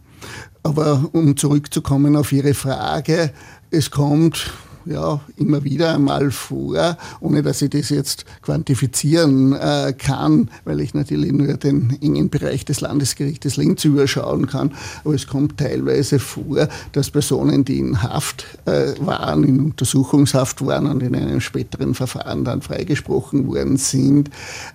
Aber 0.63 1.09
um 1.13 1.37
zurückzukommen 1.37 2.17
auf 2.17 2.33
Ihre 2.33 2.55
Frage, 2.55 3.33
es 3.71 3.91
kommt 3.91 4.51
ja, 4.91 5.21
immer 5.37 5.65
wieder 5.65 5.95
einmal 5.95 6.31
vor, 6.31 6.97
ohne 7.21 7.43
dass 7.43 7.63
ich 7.63 7.71
das 7.71 7.91
jetzt 7.91 8.25
quantifizieren 8.43 9.53
äh, 9.53 9.95
kann, 9.97 10.51
weil 10.65 10.81
ich 10.81 10.95
natürlich 10.95 11.33
nur 11.33 11.55
den 11.55 11.97
engen 12.01 12.31
Bereich 12.31 12.65
des 12.65 12.81
Landesgerichtes 12.81 13.57
Linz 13.57 13.85
überschauen 13.85 14.47
kann. 14.47 14.75
Aber 15.05 15.15
es 15.15 15.27
kommt 15.27 15.59
teilweise 15.59 16.19
vor, 16.19 16.69
dass 16.93 17.11
Personen, 17.11 17.65
die 17.65 17.79
in 17.79 18.03
Haft 18.03 18.47
äh, 18.65 18.95
waren, 19.01 19.45
in 19.45 19.61
Untersuchungshaft 19.61 20.65
waren 20.65 20.87
und 20.87 21.03
in 21.03 21.15
einem 21.15 21.41
späteren 21.41 21.95
Verfahren 21.95 22.45
dann 22.45 22.63
freigesprochen 22.63 23.47
worden 23.47 23.77
sind, 23.77 24.31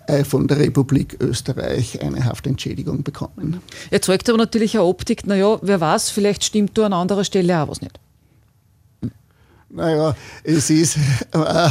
äh, 0.07 0.23
von 0.23 0.47
der 0.47 0.59
Republik 0.59 1.17
Österreich 1.19 2.01
eine 2.01 2.25
Haftentschädigung 2.25 3.03
bekommen. 3.03 3.61
Erzeugt 3.91 4.29
aber 4.29 4.37
natürlich 4.37 4.75
eine 4.75 4.85
Optik, 4.85 5.25
naja, 5.25 5.59
wer 5.61 5.79
weiß, 5.81 6.09
vielleicht 6.09 6.43
stimmt 6.43 6.77
da 6.77 6.85
an 6.85 6.93
anderer 6.93 7.23
Stelle 7.23 7.61
auch 7.61 7.69
was 7.69 7.81
nicht. 7.81 7.99
Naja, 9.75 10.15
es 10.43 10.69
ist, 10.69 10.97
äh, 11.31 11.69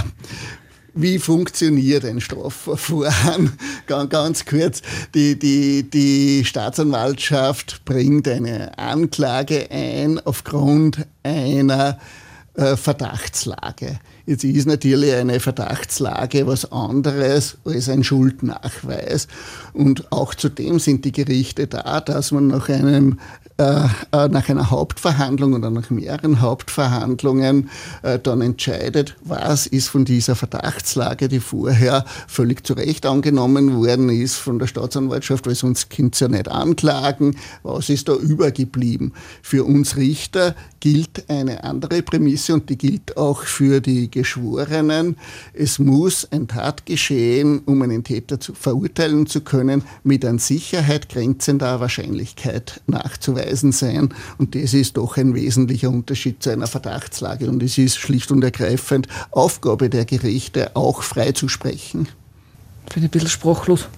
wie 0.92 1.20
funktioniert 1.20 2.04
ein 2.04 2.20
Strafverfahren? 2.20 3.52
Ganz, 3.86 4.44
kurz, 4.44 4.82
die, 5.14 5.38
die, 5.38 5.88
die 5.88 6.44
Staatsanwaltschaft 6.44 7.84
bringt 7.84 8.26
eine 8.26 8.76
Anklage 8.76 9.70
ein 9.70 10.18
aufgrund 10.18 11.06
einer 11.22 12.00
äh, 12.54 12.76
Verdachtslage. 12.76 14.00
Jetzt 14.26 14.44
ist 14.44 14.66
natürlich 14.66 15.14
eine 15.14 15.40
Verdachtslage 15.40 16.46
was 16.46 16.70
anderes 16.70 17.56
als 17.64 17.88
ein 17.88 18.04
Schuldnachweis. 18.04 19.28
Und 19.72 20.10
auch 20.12 20.34
zudem 20.34 20.78
sind 20.78 21.04
die 21.04 21.12
Gerichte 21.12 21.66
da, 21.66 22.00
dass 22.00 22.30
man 22.32 22.48
nach 22.48 22.68
einem 22.68 23.20
nach 23.58 24.48
einer 24.48 24.70
Hauptverhandlung 24.70 25.52
oder 25.54 25.70
nach 25.70 25.90
mehreren 25.90 26.40
Hauptverhandlungen 26.40 27.68
äh, 28.02 28.18
dann 28.18 28.40
entscheidet, 28.40 29.16
was 29.22 29.66
ist 29.66 29.88
von 29.88 30.04
dieser 30.04 30.34
Verdachtslage, 30.34 31.28
die 31.28 31.40
vorher 31.40 32.04
völlig 32.28 32.66
zu 32.66 32.72
Recht 32.72 33.04
angenommen 33.06 33.74
worden 33.74 34.08
ist 34.08 34.36
von 34.36 34.58
der 34.58 34.66
Staatsanwaltschaft, 34.66 35.46
weil 35.46 35.54
sonst 35.54 35.90
könnt 35.90 36.18
ja 36.20 36.28
nicht 36.28 36.48
anklagen, 36.48 37.36
was 37.62 37.88
ist 37.88 38.08
da 38.08 38.14
übergeblieben. 38.14 39.12
Für 39.42 39.64
uns 39.64 39.96
Richter 39.96 40.54
gilt 40.80 41.28
eine 41.28 41.64
andere 41.64 42.02
Prämisse 42.02 42.54
und 42.54 42.68
die 42.70 42.78
gilt 42.78 43.16
auch 43.16 43.42
für 43.42 43.80
die 43.80 44.10
Geschworenen. 44.10 45.16
Es 45.52 45.78
muss 45.78 46.26
ein 46.30 46.48
Tatgeschehen, 46.48 47.60
um 47.66 47.82
einen 47.82 48.02
Täter 48.02 48.40
zu 48.40 48.54
verurteilen 48.54 49.26
zu 49.26 49.42
können, 49.42 49.82
mit 50.02 50.24
an 50.24 50.38
Sicherheit 50.38 51.08
grenzender 51.08 51.80
Wahrscheinlichkeit 51.80 52.80
nachzuweisen 52.86 53.41
sein. 53.72 54.12
Und 54.38 54.54
das 54.54 54.74
ist 54.74 54.96
doch 54.96 55.16
ein 55.16 55.34
wesentlicher 55.34 55.90
Unterschied 55.90 56.42
zu 56.42 56.50
einer 56.50 56.66
Verdachtslage. 56.66 57.48
Und 57.48 57.62
es 57.62 57.78
ist 57.78 57.96
schlicht 57.96 58.30
und 58.30 58.42
ergreifend 58.42 59.06
Aufgabe 59.30 59.88
der 59.90 60.04
Gerichte, 60.04 60.74
auch 60.76 61.02
frei 61.02 61.32
zu 61.32 61.48
sprechen. 61.48 62.08
Ich 62.88 62.94
bin 62.94 63.04
ein 63.04 63.10
bisschen 63.10 63.28
sprachlos. 63.28 63.88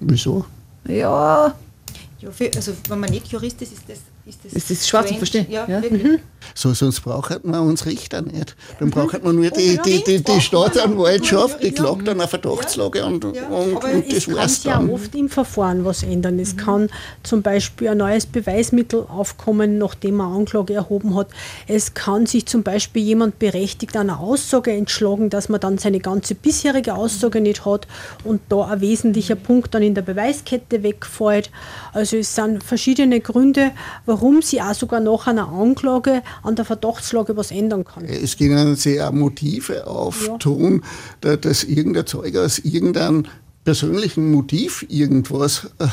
Wieso? 0.00 0.44
Ja. 0.86 1.54
Ja, 2.20 2.30
für, 2.30 2.50
also 2.56 2.72
wenn 2.88 3.00
man 3.00 3.10
nicht 3.10 3.26
Jurist 3.28 3.60
ist, 3.62 3.72
ist 3.72 3.82
das 3.88 3.98
ist 4.26 4.38
das, 4.44 4.52
ist 4.54 4.70
das 4.70 4.88
schwer 4.88 5.04
zu 5.06 5.14
verstehen. 5.16 5.46
Ja, 5.50 5.68
Ja. 5.68 5.82
wirklich. 5.82 6.02
Mhm. 6.02 6.18
So, 6.54 6.72
sonst 6.74 7.00
braucht 7.00 7.44
man 7.44 7.60
uns 7.60 7.86
Richter 7.86 8.22
nicht. 8.22 8.56
Dann 8.78 8.90
braucht 8.90 9.22
man 9.24 9.36
nur 9.36 9.50
die, 9.50 9.78
die, 9.84 10.02
die, 10.04 10.22
die 10.22 10.40
Staatsanwaltschaft, 10.40 11.62
die 11.62 11.72
klagt 11.72 12.08
an 12.08 12.20
einer 12.20 12.28
Verdachtslage 12.28 13.04
und, 13.04 13.24
und, 13.24 13.36
und 13.36 14.06
Es 14.08 14.14
das 14.14 14.26
kann 14.26 14.36
war's 14.36 14.54
sich 14.56 14.64
ja 14.64 14.76
dann. 14.78 14.90
oft 14.90 15.14
im 15.14 15.28
Verfahren 15.28 15.84
was 15.84 16.02
ändern. 16.02 16.38
Es 16.38 16.56
kann 16.56 16.88
zum 17.22 17.42
Beispiel 17.42 17.88
ein 17.88 17.98
neues 17.98 18.26
Beweismittel 18.26 19.06
aufkommen, 19.08 19.78
nachdem 19.78 20.16
man 20.16 20.32
Anklage 20.34 20.74
erhoben 20.74 21.16
hat. 21.16 21.28
Es 21.66 21.94
kann 21.94 22.26
sich 22.26 22.46
zum 22.46 22.62
Beispiel 22.62 23.02
jemand 23.02 23.38
berechtigt 23.38 23.96
einer 23.96 24.20
Aussage 24.20 24.72
entschlagen, 24.72 25.30
dass 25.30 25.48
man 25.48 25.60
dann 25.60 25.78
seine 25.78 26.00
ganze 26.00 26.34
bisherige 26.34 26.94
Aussage 26.94 27.40
nicht 27.40 27.64
hat 27.64 27.86
und 28.24 28.40
da 28.48 28.62
ein 28.66 28.80
wesentlicher 28.80 29.36
Punkt 29.36 29.74
dann 29.74 29.82
in 29.82 29.94
der 29.94 30.02
Beweiskette 30.02 30.82
wegfällt. 30.82 31.50
Also 31.92 32.16
es 32.16 32.34
sind 32.34 32.62
verschiedene 32.62 33.20
Gründe, 33.20 33.70
warum 34.06 34.42
sie 34.42 34.60
auch 34.60 34.74
sogar 34.74 35.00
nach 35.00 35.26
einer 35.26 35.48
Anklage 35.48 36.22
an 36.42 36.56
der 36.56 36.64
Verdachtslage 36.64 37.36
was 37.36 37.50
ändern 37.50 37.84
kann. 37.84 38.04
Es 38.04 38.36
sich 38.76 39.00
auch 39.00 39.12
Motive 39.12 39.86
auftun, 39.86 40.82
da- 41.20 41.36
dass 41.36 41.64
irgendein 41.64 42.06
Zeuge 42.06 42.42
aus 42.42 42.58
irgendeinem 42.58 43.26
persönlichen 43.64 44.30
Motiv 44.30 44.84
irgendwas 44.88 45.70
äh, 45.78 45.86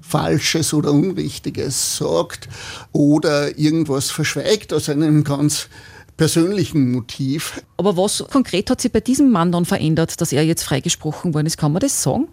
Falsches 0.00 0.72
oder 0.72 0.92
Unrichtiges 0.92 1.96
sagt 1.96 2.48
oder 2.92 3.58
irgendwas 3.58 4.10
verschweigt 4.10 4.72
aus 4.72 4.88
einem 4.88 5.24
ganz 5.24 5.68
persönlichen 6.16 6.92
Motiv. 6.92 7.60
Aber 7.76 7.96
was 7.96 8.24
konkret 8.30 8.70
hat 8.70 8.80
sich 8.80 8.92
bei 8.92 9.00
diesem 9.00 9.30
Mann 9.32 9.52
dann 9.52 9.64
verändert, 9.64 10.20
dass 10.20 10.32
er 10.32 10.44
jetzt 10.44 10.62
freigesprochen 10.62 11.34
worden 11.34 11.46
ist? 11.46 11.58
Kann 11.58 11.72
man 11.72 11.80
das 11.80 12.02
sagen? 12.02 12.28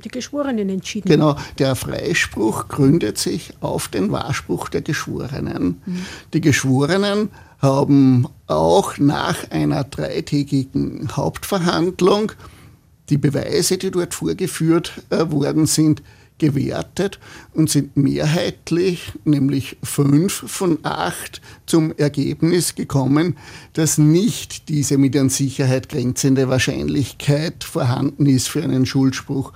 Haben 0.00 0.04
die 0.04 0.08
Geschworenen 0.08 0.70
entschieden. 0.70 1.10
Genau, 1.10 1.36
der 1.58 1.76
Freispruch 1.76 2.68
gründet 2.68 3.18
sich 3.18 3.52
auf 3.60 3.88
den 3.88 4.10
Wahrspruch 4.10 4.70
der 4.70 4.80
Geschworenen. 4.80 5.82
Die 6.32 6.40
Geschworenen 6.40 7.28
haben 7.58 8.26
auch 8.46 8.96
nach 8.96 9.50
einer 9.50 9.84
dreitägigen 9.84 11.14
Hauptverhandlung 11.14 12.32
die 13.10 13.18
Beweise, 13.18 13.76
die 13.76 13.90
dort 13.90 14.14
vorgeführt 14.14 15.02
äh, 15.10 15.30
worden 15.30 15.66
sind, 15.66 16.02
gewertet 16.40 17.20
und 17.54 17.70
sind 17.70 17.96
mehrheitlich, 17.96 19.12
nämlich 19.24 19.76
fünf 19.84 20.32
von 20.32 20.78
acht, 20.82 21.40
zum 21.66 21.92
Ergebnis 21.96 22.74
gekommen, 22.74 23.36
dass 23.74 23.98
nicht 23.98 24.68
diese 24.68 24.98
mit 24.98 25.16
an 25.16 25.28
Sicherheit 25.28 25.88
grenzende 25.88 26.48
Wahrscheinlichkeit 26.48 27.62
vorhanden 27.62 28.26
ist 28.26 28.48
für 28.48 28.64
einen 28.64 28.86
Schuldspruch, 28.86 29.52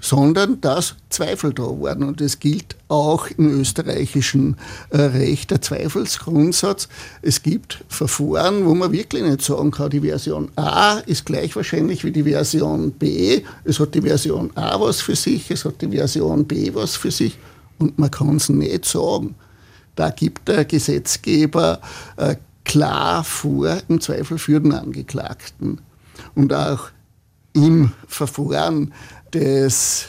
sondern 0.00 0.60
dass 0.60 0.96
Zweifel 1.10 1.52
da 1.52 1.62
waren. 1.62 2.02
Und 2.02 2.20
es 2.20 2.40
gilt 2.40 2.76
auch 2.88 3.28
im 3.28 3.60
österreichischen 3.60 4.56
äh, 4.90 5.02
Recht 5.02 5.50
der 5.50 5.60
Zweifelsgrundsatz. 5.60 6.88
Es 7.22 7.42
gibt 7.42 7.84
Verfahren, 7.88 8.64
wo 8.64 8.74
man 8.74 8.92
wirklich 8.92 9.22
nicht 9.22 9.42
sagen 9.42 9.70
kann, 9.70 9.90
die 9.90 10.00
Version 10.00 10.50
A 10.56 10.98
ist 11.06 11.26
gleich 11.26 11.54
wahrscheinlich 11.54 12.04
wie 12.04 12.12
die 12.12 12.24
Version 12.24 12.92
B. 12.92 13.42
Es 13.64 13.78
hat 13.78 13.94
die 13.94 14.02
Version 14.02 14.50
A 14.56 14.80
was 14.80 15.00
für 15.00 15.16
sich, 15.16 15.50
es 15.50 15.64
hat 15.64 15.80
die 15.82 15.88
Version 15.88 16.46
B 16.46 16.70
was 16.74 16.96
für 16.96 17.10
sich 17.10 17.38
und 17.78 17.98
man 17.98 18.10
kann 18.10 18.36
es 18.36 18.48
nicht 18.48 18.84
sagen. 18.84 19.34
Da 19.96 20.10
gibt 20.10 20.48
der 20.48 20.64
Gesetzgeber 20.64 21.80
äh, 22.16 22.36
klar 22.64 23.24
vor, 23.24 23.78
im 23.88 24.00
Zweifel 24.00 24.38
für 24.38 24.60
den 24.60 24.72
Angeklagten. 24.72 25.80
Und 26.34 26.52
auch 26.52 26.90
im 27.52 27.92
Verfahren 28.06 28.92
des 29.34 30.06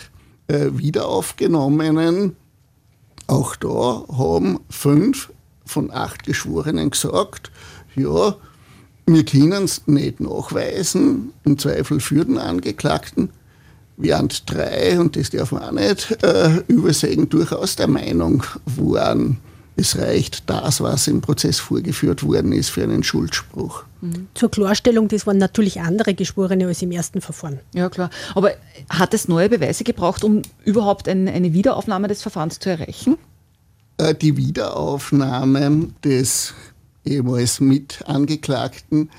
äh, 0.47 0.69
Wiederaufgenommenen, 0.73 2.35
auch 3.27 3.55
da 3.55 4.03
haben 4.17 4.59
fünf 4.69 5.31
von 5.65 5.91
acht 5.91 6.23
Geschworenen 6.23 6.91
gesagt, 6.91 7.51
ja, 7.95 8.35
wir 9.05 9.25
können 9.25 9.63
es 9.63 9.87
nicht 9.87 10.19
nachweisen, 10.19 11.33
im 11.43 11.57
Zweifel 11.57 11.99
für 11.99 12.25
den 12.25 12.37
Angeklagten, 12.37 13.29
während 13.97 14.49
drei, 14.49 14.99
und 14.99 15.15
das 15.15 15.29
darf 15.29 15.51
man 15.51 15.63
auch 15.63 15.71
nicht 15.71 16.23
äh, 16.23 16.57
übersehen, 16.67 17.29
durchaus 17.29 17.75
der 17.75 17.87
Meinung 17.87 18.43
waren, 18.65 19.37
es 19.75 19.97
reicht 19.97 20.49
das, 20.49 20.81
was 20.81 21.07
im 21.07 21.21
Prozess 21.21 21.59
vorgeführt 21.59 22.23
worden 22.23 22.51
ist, 22.51 22.69
für 22.69 22.83
einen 22.83 23.03
Schuldspruch. 23.03 23.83
Zur 24.33 24.51
Klarstellung, 24.51 25.07
das 25.07 25.27
waren 25.27 25.37
natürlich 25.37 25.79
andere 25.79 26.13
Geschworene 26.13 26.67
als 26.67 26.81
im 26.81 26.91
ersten 26.91 27.21
Verfahren. 27.21 27.59
Ja, 27.73 27.89
klar. 27.89 28.09
Aber 28.35 28.51
hat 28.89 29.13
es 29.13 29.27
neue 29.27 29.49
Beweise 29.49 29.83
gebraucht, 29.83 30.23
um 30.23 30.41
überhaupt 30.65 31.07
ein, 31.07 31.27
eine 31.27 31.53
Wiederaufnahme 31.53 32.07
des 32.07 32.21
Verfahrens 32.21 32.59
zu 32.59 32.69
erreichen? 32.69 33.17
Äh, 33.97 34.15
Die 34.15 34.35
Wiederaufnahme 34.35 35.89
des 36.03 36.53
ehemals 37.05 37.59
Mitangeklagten 37.59 39.09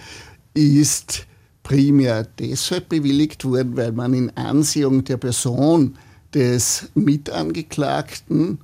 ist 0.54 1.26
primär 1.62 2.26
deshalb 2.38 2.88
bewilligt 2.88 3.44
worden, 3.44 3.76
weil 3.76 3.92
man 3.92 4.14
in 4.14 4.36
Ansehung 4.36 5.04
der 5.04 5.16
Person 5.16 5.96
des 6.34 6.90
Mitangeklagten 6.94 8.58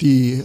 die 0.00 0.42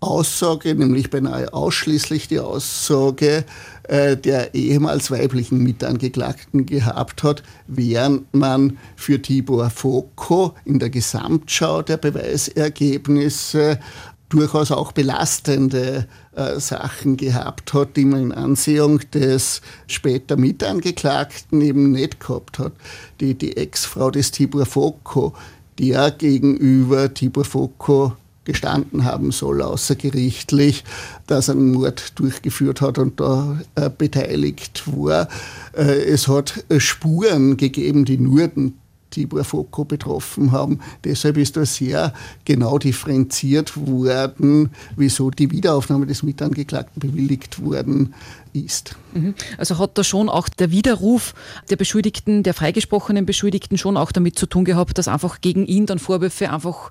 Aussage, 0.00 0.74
nämlich 0.74 1.10
beinahe 1.10 1.52
ausschließlich 1.52 2.28
die 2.28 2.38
Aussage 2.38 3.44
äh, 3.84 4.16
der 4.16 4.54
ehemals 4.54 5.10
weiblichen 5.10 5.62
Mitangeklagten 5.62 6.66
gehabt 6.66 7.22
hat, 7.22 7.42
während 7.66 8.32
man 8.32 8.78
für 8.96 9.20
Tibor 9.20 9.70
Foko 9.70 10.54
in 10.64 10.78
der 10.78 10.90
Gesamtschau 10.90 11.82
der 11.82 11.96
Beweisergebnisse 11.96 13.80
durchaus 14.28 14.70
auch 14.70 14.92
belastende 14.92 16.06
äh, 16.36 16.60
Sachen 16.60 17.16
gehabt 17.16 17.72
hat, 17.72 17.96
die 17.96 18.04
man 18.04 18.24
in 18.24 18.32
Ansehung 18.32 19.00
des 19.12 19.62
später 19.86 20.36
Mitangeklagten 20.36 21.60
eben 21.60 21.92
nicht 21.92 22.20
gehabt 22.20 22.58
hat. 22.58 22.72
Die, 23.20 23.34
die 23.34 23.56
Ex-Frau 23.56 24.10
des 24.10 24.30
Tibor 24.30 24.66
Foko, 24.66 25.34
der 25.78 26.10
gegenüber 26.10 27.12
Tibor 27.12 27.44
Foko 27.44 28.12
gestanden 28.48 29.04
haben 29.04 29.30
soll, 29.30 29.60
außergerichtlich, 29.60 30.82
dass 31.26 31.48
er 31.48 31.54
einen 31.54 31.72
Mord 31.72 32.18
durchgeführt 32.18 32.80
hat 32.80 32.96
und 32.96 33.20
da 33.20 33.60
äh, 33.74 33.90
beteiligt 33.90 34.84
war. 34.86 35.28
Äh, 35.76 35.82
es 35.82 36.28
hat 36.28 36.64
äh, 36.70 36.80
Spuren 36.80 37.58
gegeben, 37.58 38.06
die 38.06 38.16
nur 38.16 38.48
den 38.48 38.78
Tibor 39.10 39.44
Foko 39.44 39.84
betroffen 39.84 40.52
haben. 40.52 40.80
Deshalb 41.04 41.36
ist 41.36 41.56
da 41.56 41.64
sehr 41.66 42.12
genau 42.44 42.78
differenziert 42.78 43.76
worden, 43.76 44.70
wieso 44.96 45.30
die 45.30 45.50
Wiederaufnahme 45.50 46.06
des 46.06 46.22
Mitangeklagten 46.22 47.00
bewilligt 47.00 47.62
worden 47.62 48.14
ist. 48.52 48.96
Mhm. 49.14 49.34
Also 49.56 49.78
hat 49.78 49.96
da 49.96 50.04
schon 50.04 50.28
auch 50.28 50.48
der 50.48 50.70
Widerruf 50.70 51.34
der 51.70 51.76
Beschuldigten, 51.76 52.42
der 52.42 52.54
freigesprochenen 52.54 53.26
Beschuldigten 53.26 53.78
schon 53.78 53.96
auch 53.96 54.12
damit 54.12 54.38
zu 54.38 54.46
tun 54.46 54.64
gehabt, 54.64 54.98
dass 54.98 55.08
einfach 55.08 55.40
gegen 55.40 55.66
ihn 55.66 55.86
dann 55.86 55.98
Vorwürfe 55.98 56.50
einfach 56.50 56.90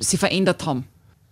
sie 0.00 0.16
verändert 0.16 0.66
haben? 0.66 0.84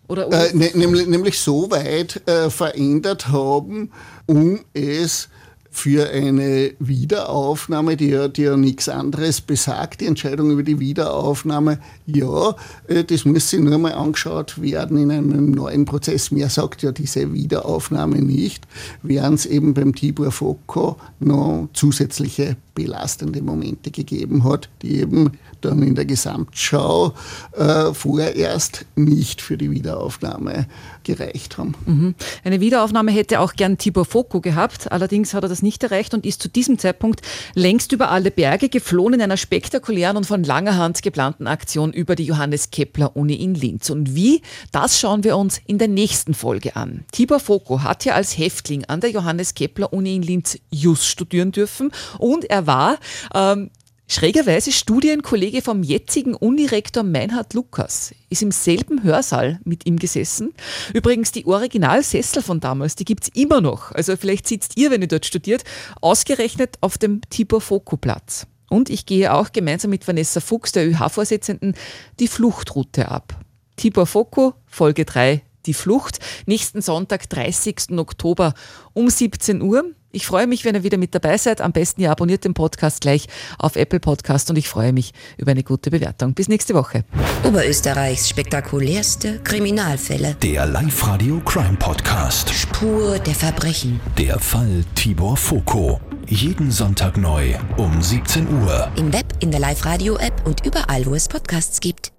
Oder, 0.06 0.28
oder 0.28 0.50
Äh, 0.50 0.56
ne, 0.56 0.70
nämlich, 0.74 1.06
nämlich 1.06 1.38
so 1.38 1.70
weit 1.70 2.22
äh, 2.26 2.48
verändert 2.50 3.28
haben, 3.28 3.90
um 4.26 4.60
es 4.72 5.28
für 5.70 6.10
eine 6.10 6.72
Wiederaufnahme, 6.80 7.96
die 7.96 8.08
ja, 8.08 8.26
die 8.26 8.42
ja 8.42 8.56
nichts 8.56 8.88
anderes 8.88 9.40
besagt, 9.40 10.00
die 10.00 10.06
Entscheidung 10.06 10.50
über 10.50 10.62
die 10.62 10.80
Wiederaufnahme, 10.80 11.78
ja, 12.06 12.56
äh, 12.88 13.04
das 13.04 13.24
muss 13.24 13.50
sich 13.50 13.60
nur 13.60 13.78
mal 13.78 13.92
angeschaut 13.92 14.60
werden 14.60 14.98
in 14.98 15.10
einem 15.10 15.50
neuen 15.50 15.84
Prozess. 15.84 16.30
Mehr 16.30 16.48
sagt 16.48 16.82
ja 16.82 16.90
diese 16.90 17.32
Wiederaufnahme 17.32 18.20
nicht, 18.22 18.66
während 19.02 19.40
es 19.40 19.46
eben 19.46 19.74
beim 19.74 19.94
Tibor 19.94 20.32
Foko 20.32 20.96
noch 21.20 21.68
zusätzliche 21.74 22.56
belastende 22.78 23.42
Momente 23.42 23.90
gegeben 23.90 24.44
hat, 24.44 24.68
die 24.82 25.00
eben 25.00 25.32
dann 25.60 25.82
in 25.82 25.96
der 25.96 26.04
Gesamtschau 26.04 27.12
äh, 27.56 27.92
vorerst 27.92 28.86
nicht 28.94 29.42
für 29.42 29.58
die 29.58 29.72
Wiederaufnahme 29.72 30.66
gereicht 31.02 31.58
haben. 31.58 31.74
Mhm. 31.86 32.14
Eine 32.44 32.60
Wiederaufnahme 32.60 33.10
hätte 33.10 33.40
auch 33.40 33.54
gern 33.54 33.78
Tibor 33.78 34.04
Foko 34.04 34.40
gehabt, 34.40 34.92
allerdings 34.92 35.34
hat 35.34 35.42
er 35.42 35.48
das 35.48 35.60
nicht 35.60 35.82
erreicht 35.82 36.14
und 36.14 36.24
ist 36.24 36.40
zu 36.40 36.48
diesem 36.48 36.78
Zeitpunkt 36.78 37.22
längst 37.54 37.90
über 37.90 38.12
alle 38.12 38.30
Berge 38.30 38.68
geflohen 38.68 39.14
in 39.14 39.22
einer 39.22 39.36
spektakulären 39.36 40.16
und 40.16 40.26
von 40.26 40.44
langer 40.44 40.76
Hand 40.76 41.02
geplanten 41.02 41.48
Aktion 41.48 41.92
über 41.92 42.14
die 42.14 42.24
Johannes 42.24 42.70
Kepler 42.70 43.16
Uni 43.16 43.34
in 43.34 43.56
Linz. 43.56 43.90
Und 43.90 44.14
wie, 44.14 44.42
das 44.70 45.00
schauen 45.00 45.24
wir 45.24 45.36
uns 45.36 45.60
in 45.66 45.78
der 45.78 45.88
nächsten 45.88 46.32
Folge 46.32 46.76
an. 46.76 47.04
Tibor 47.10 47.40
Foko 47.40 47.82
hat 47.82 48.04
ja 48.04 48.14
als 48.14 48.38
Häftling 48.38 48.84
an 48.84 49.00
der 49.00 49.10
Johannes 49.10 49.54
Kepler 49.54 49.92
Uni 49.92 50.14
in 50.14 50.22
Linz 50.22 50.58
Jus 50.70 51.04
studieren 51.04 51.50
dürfen 51.50 51.90
und 52.18 52.44
er 52.44 52.67
war 52.68 52.98
ähm, 53.34 53.70
Schrägerweise 54.10 54.72
Studienkollege 54.72 55.60
vom 55.60 55.82
jetzigen 55.82 56.34
Unirektor 56.34 57.02
Meinhard 57.02 57.52
Lukas 57.52 58.14
ist 58.30 58.40
im 58.40 58.52
selben 58.52 59.02
Hörsaal 59.02 59.60
mit 59.64 59.84
ihm 59.84 59.98
gesessen. 59.98 60.54
Übrigens, 60.94 61.30
die 61.30 61.44
Originalsessel 61.44 62.42
von 62.42 62.58
damals, 62.58 62.94
die 62.94 63.04
gibt 63.04 63.24
es 63.24 63.28
immer 63.34 63.60
noch. 63.60 63.92
Also 63.92 64.16
vielleicht 64.16 64.48
sitzt 64.48 64.78
ihr, 64.78 64.90
wenn 64.90 65.02
ihr 65.02 65.08
dort 65.08 65.26
studiert, 65.26 65.62
ausgerechnet 66.00 66.78
auf 66.80 66.96
dem 66.96 67.20
Tibor 67.28 67.60
Foko 67.60 67.98
Platz. 67.98 68.46
Und 68.70 68.88
ich 68.88 69.04
gehe 69.04 69.34
auch 69.34 69.52
gemeinsam 69.52 69.90
mit 69.90 70.08
Vanessa 70.08 70.40
Fuchs, 70.40 70.72
der 70.72 70.88
ÖH-Vorsitzenden, 70.88 71.74
die 72.18 72.28
Fluchtroute 72.28 73.10
ab. 73.10 73.38
Tibor 73.76 74.06
Foko, 74.06 74.54
Folge 74.66 75.04
3, 75.04 75.42
die 75.66 75.74
Flucht, 75.74 76.18
nächsten 76.46 76.80
Sonntag, 76.80 77.28
30. 77.28 77.98
Oktober 77.98 78.54
um 78.94 79.10
17 79.10 79.60
Uhr. 79.60 79.84
Ich 80.10 80.26
freue 80.26 80.46
mich, 80.46 80.64
wenn 80.64 80.74
ihr 80.74 80.82
wieder 80.84 80.96
mit 80.96 81.14
dabei 81.14 81.36
seid. 81.36 81.60
Am 81.60 81.72
besten 81.72 82.00
ihr 82.00 82.10
abonniert 82.10 82.44
den 82.44 82.54
Podcast 82.54 83.02
gleich 83.02 83.26
auf 83.58 83.76
Apple 83.76 84.00
Podcast 84.00 84.48
und 84.48 84.56
ich 84.56 84.68
freue 84.68 84.92
mich 84.92 85.12
über 85.36 85.50
eine 85.50 85.62
gute 85.62 85.90
Bewertung. 85.90 86.32
Bis 86.32 86.48
nächste 86.48 86.74
Woche. 86.74 87.04
Oberösterreichs 87.44 88.28
spektakulärste 88.28 89.40
Kriminalfälle. 89.40 90.36
Der 90.42 90.66
Live-Radio 90.66 91.40
Crime 91.40 91.76
Podcast. 91.78 92.50
Spur 92.50 93.18
der 93.18 93.34
Verbrechen. 93.34 94.00
Der 94.16 94.38
Fall 94.38 94.84
Tibor 94.94 95.36
Foko. 95.36 96.00
Jeden 96.26 96.70
Sonntag 96.70 97.16
neu 97.16 97.54
um 97.76 98.02
17 98.02 98.48
Uhr. 98.62 98.90
Im 98.96 99.12
Web, 99.12 99.26
in 99.40 99.50
der 99.50 99.60
Live-Radio-App 99.60 100.46
und 100.46 100.64
überall, 100.64 101.04
wo 101.06 101.14
es 101.14 101.28
Podcasts 101.28 101.80
gibt. 101.80 102.12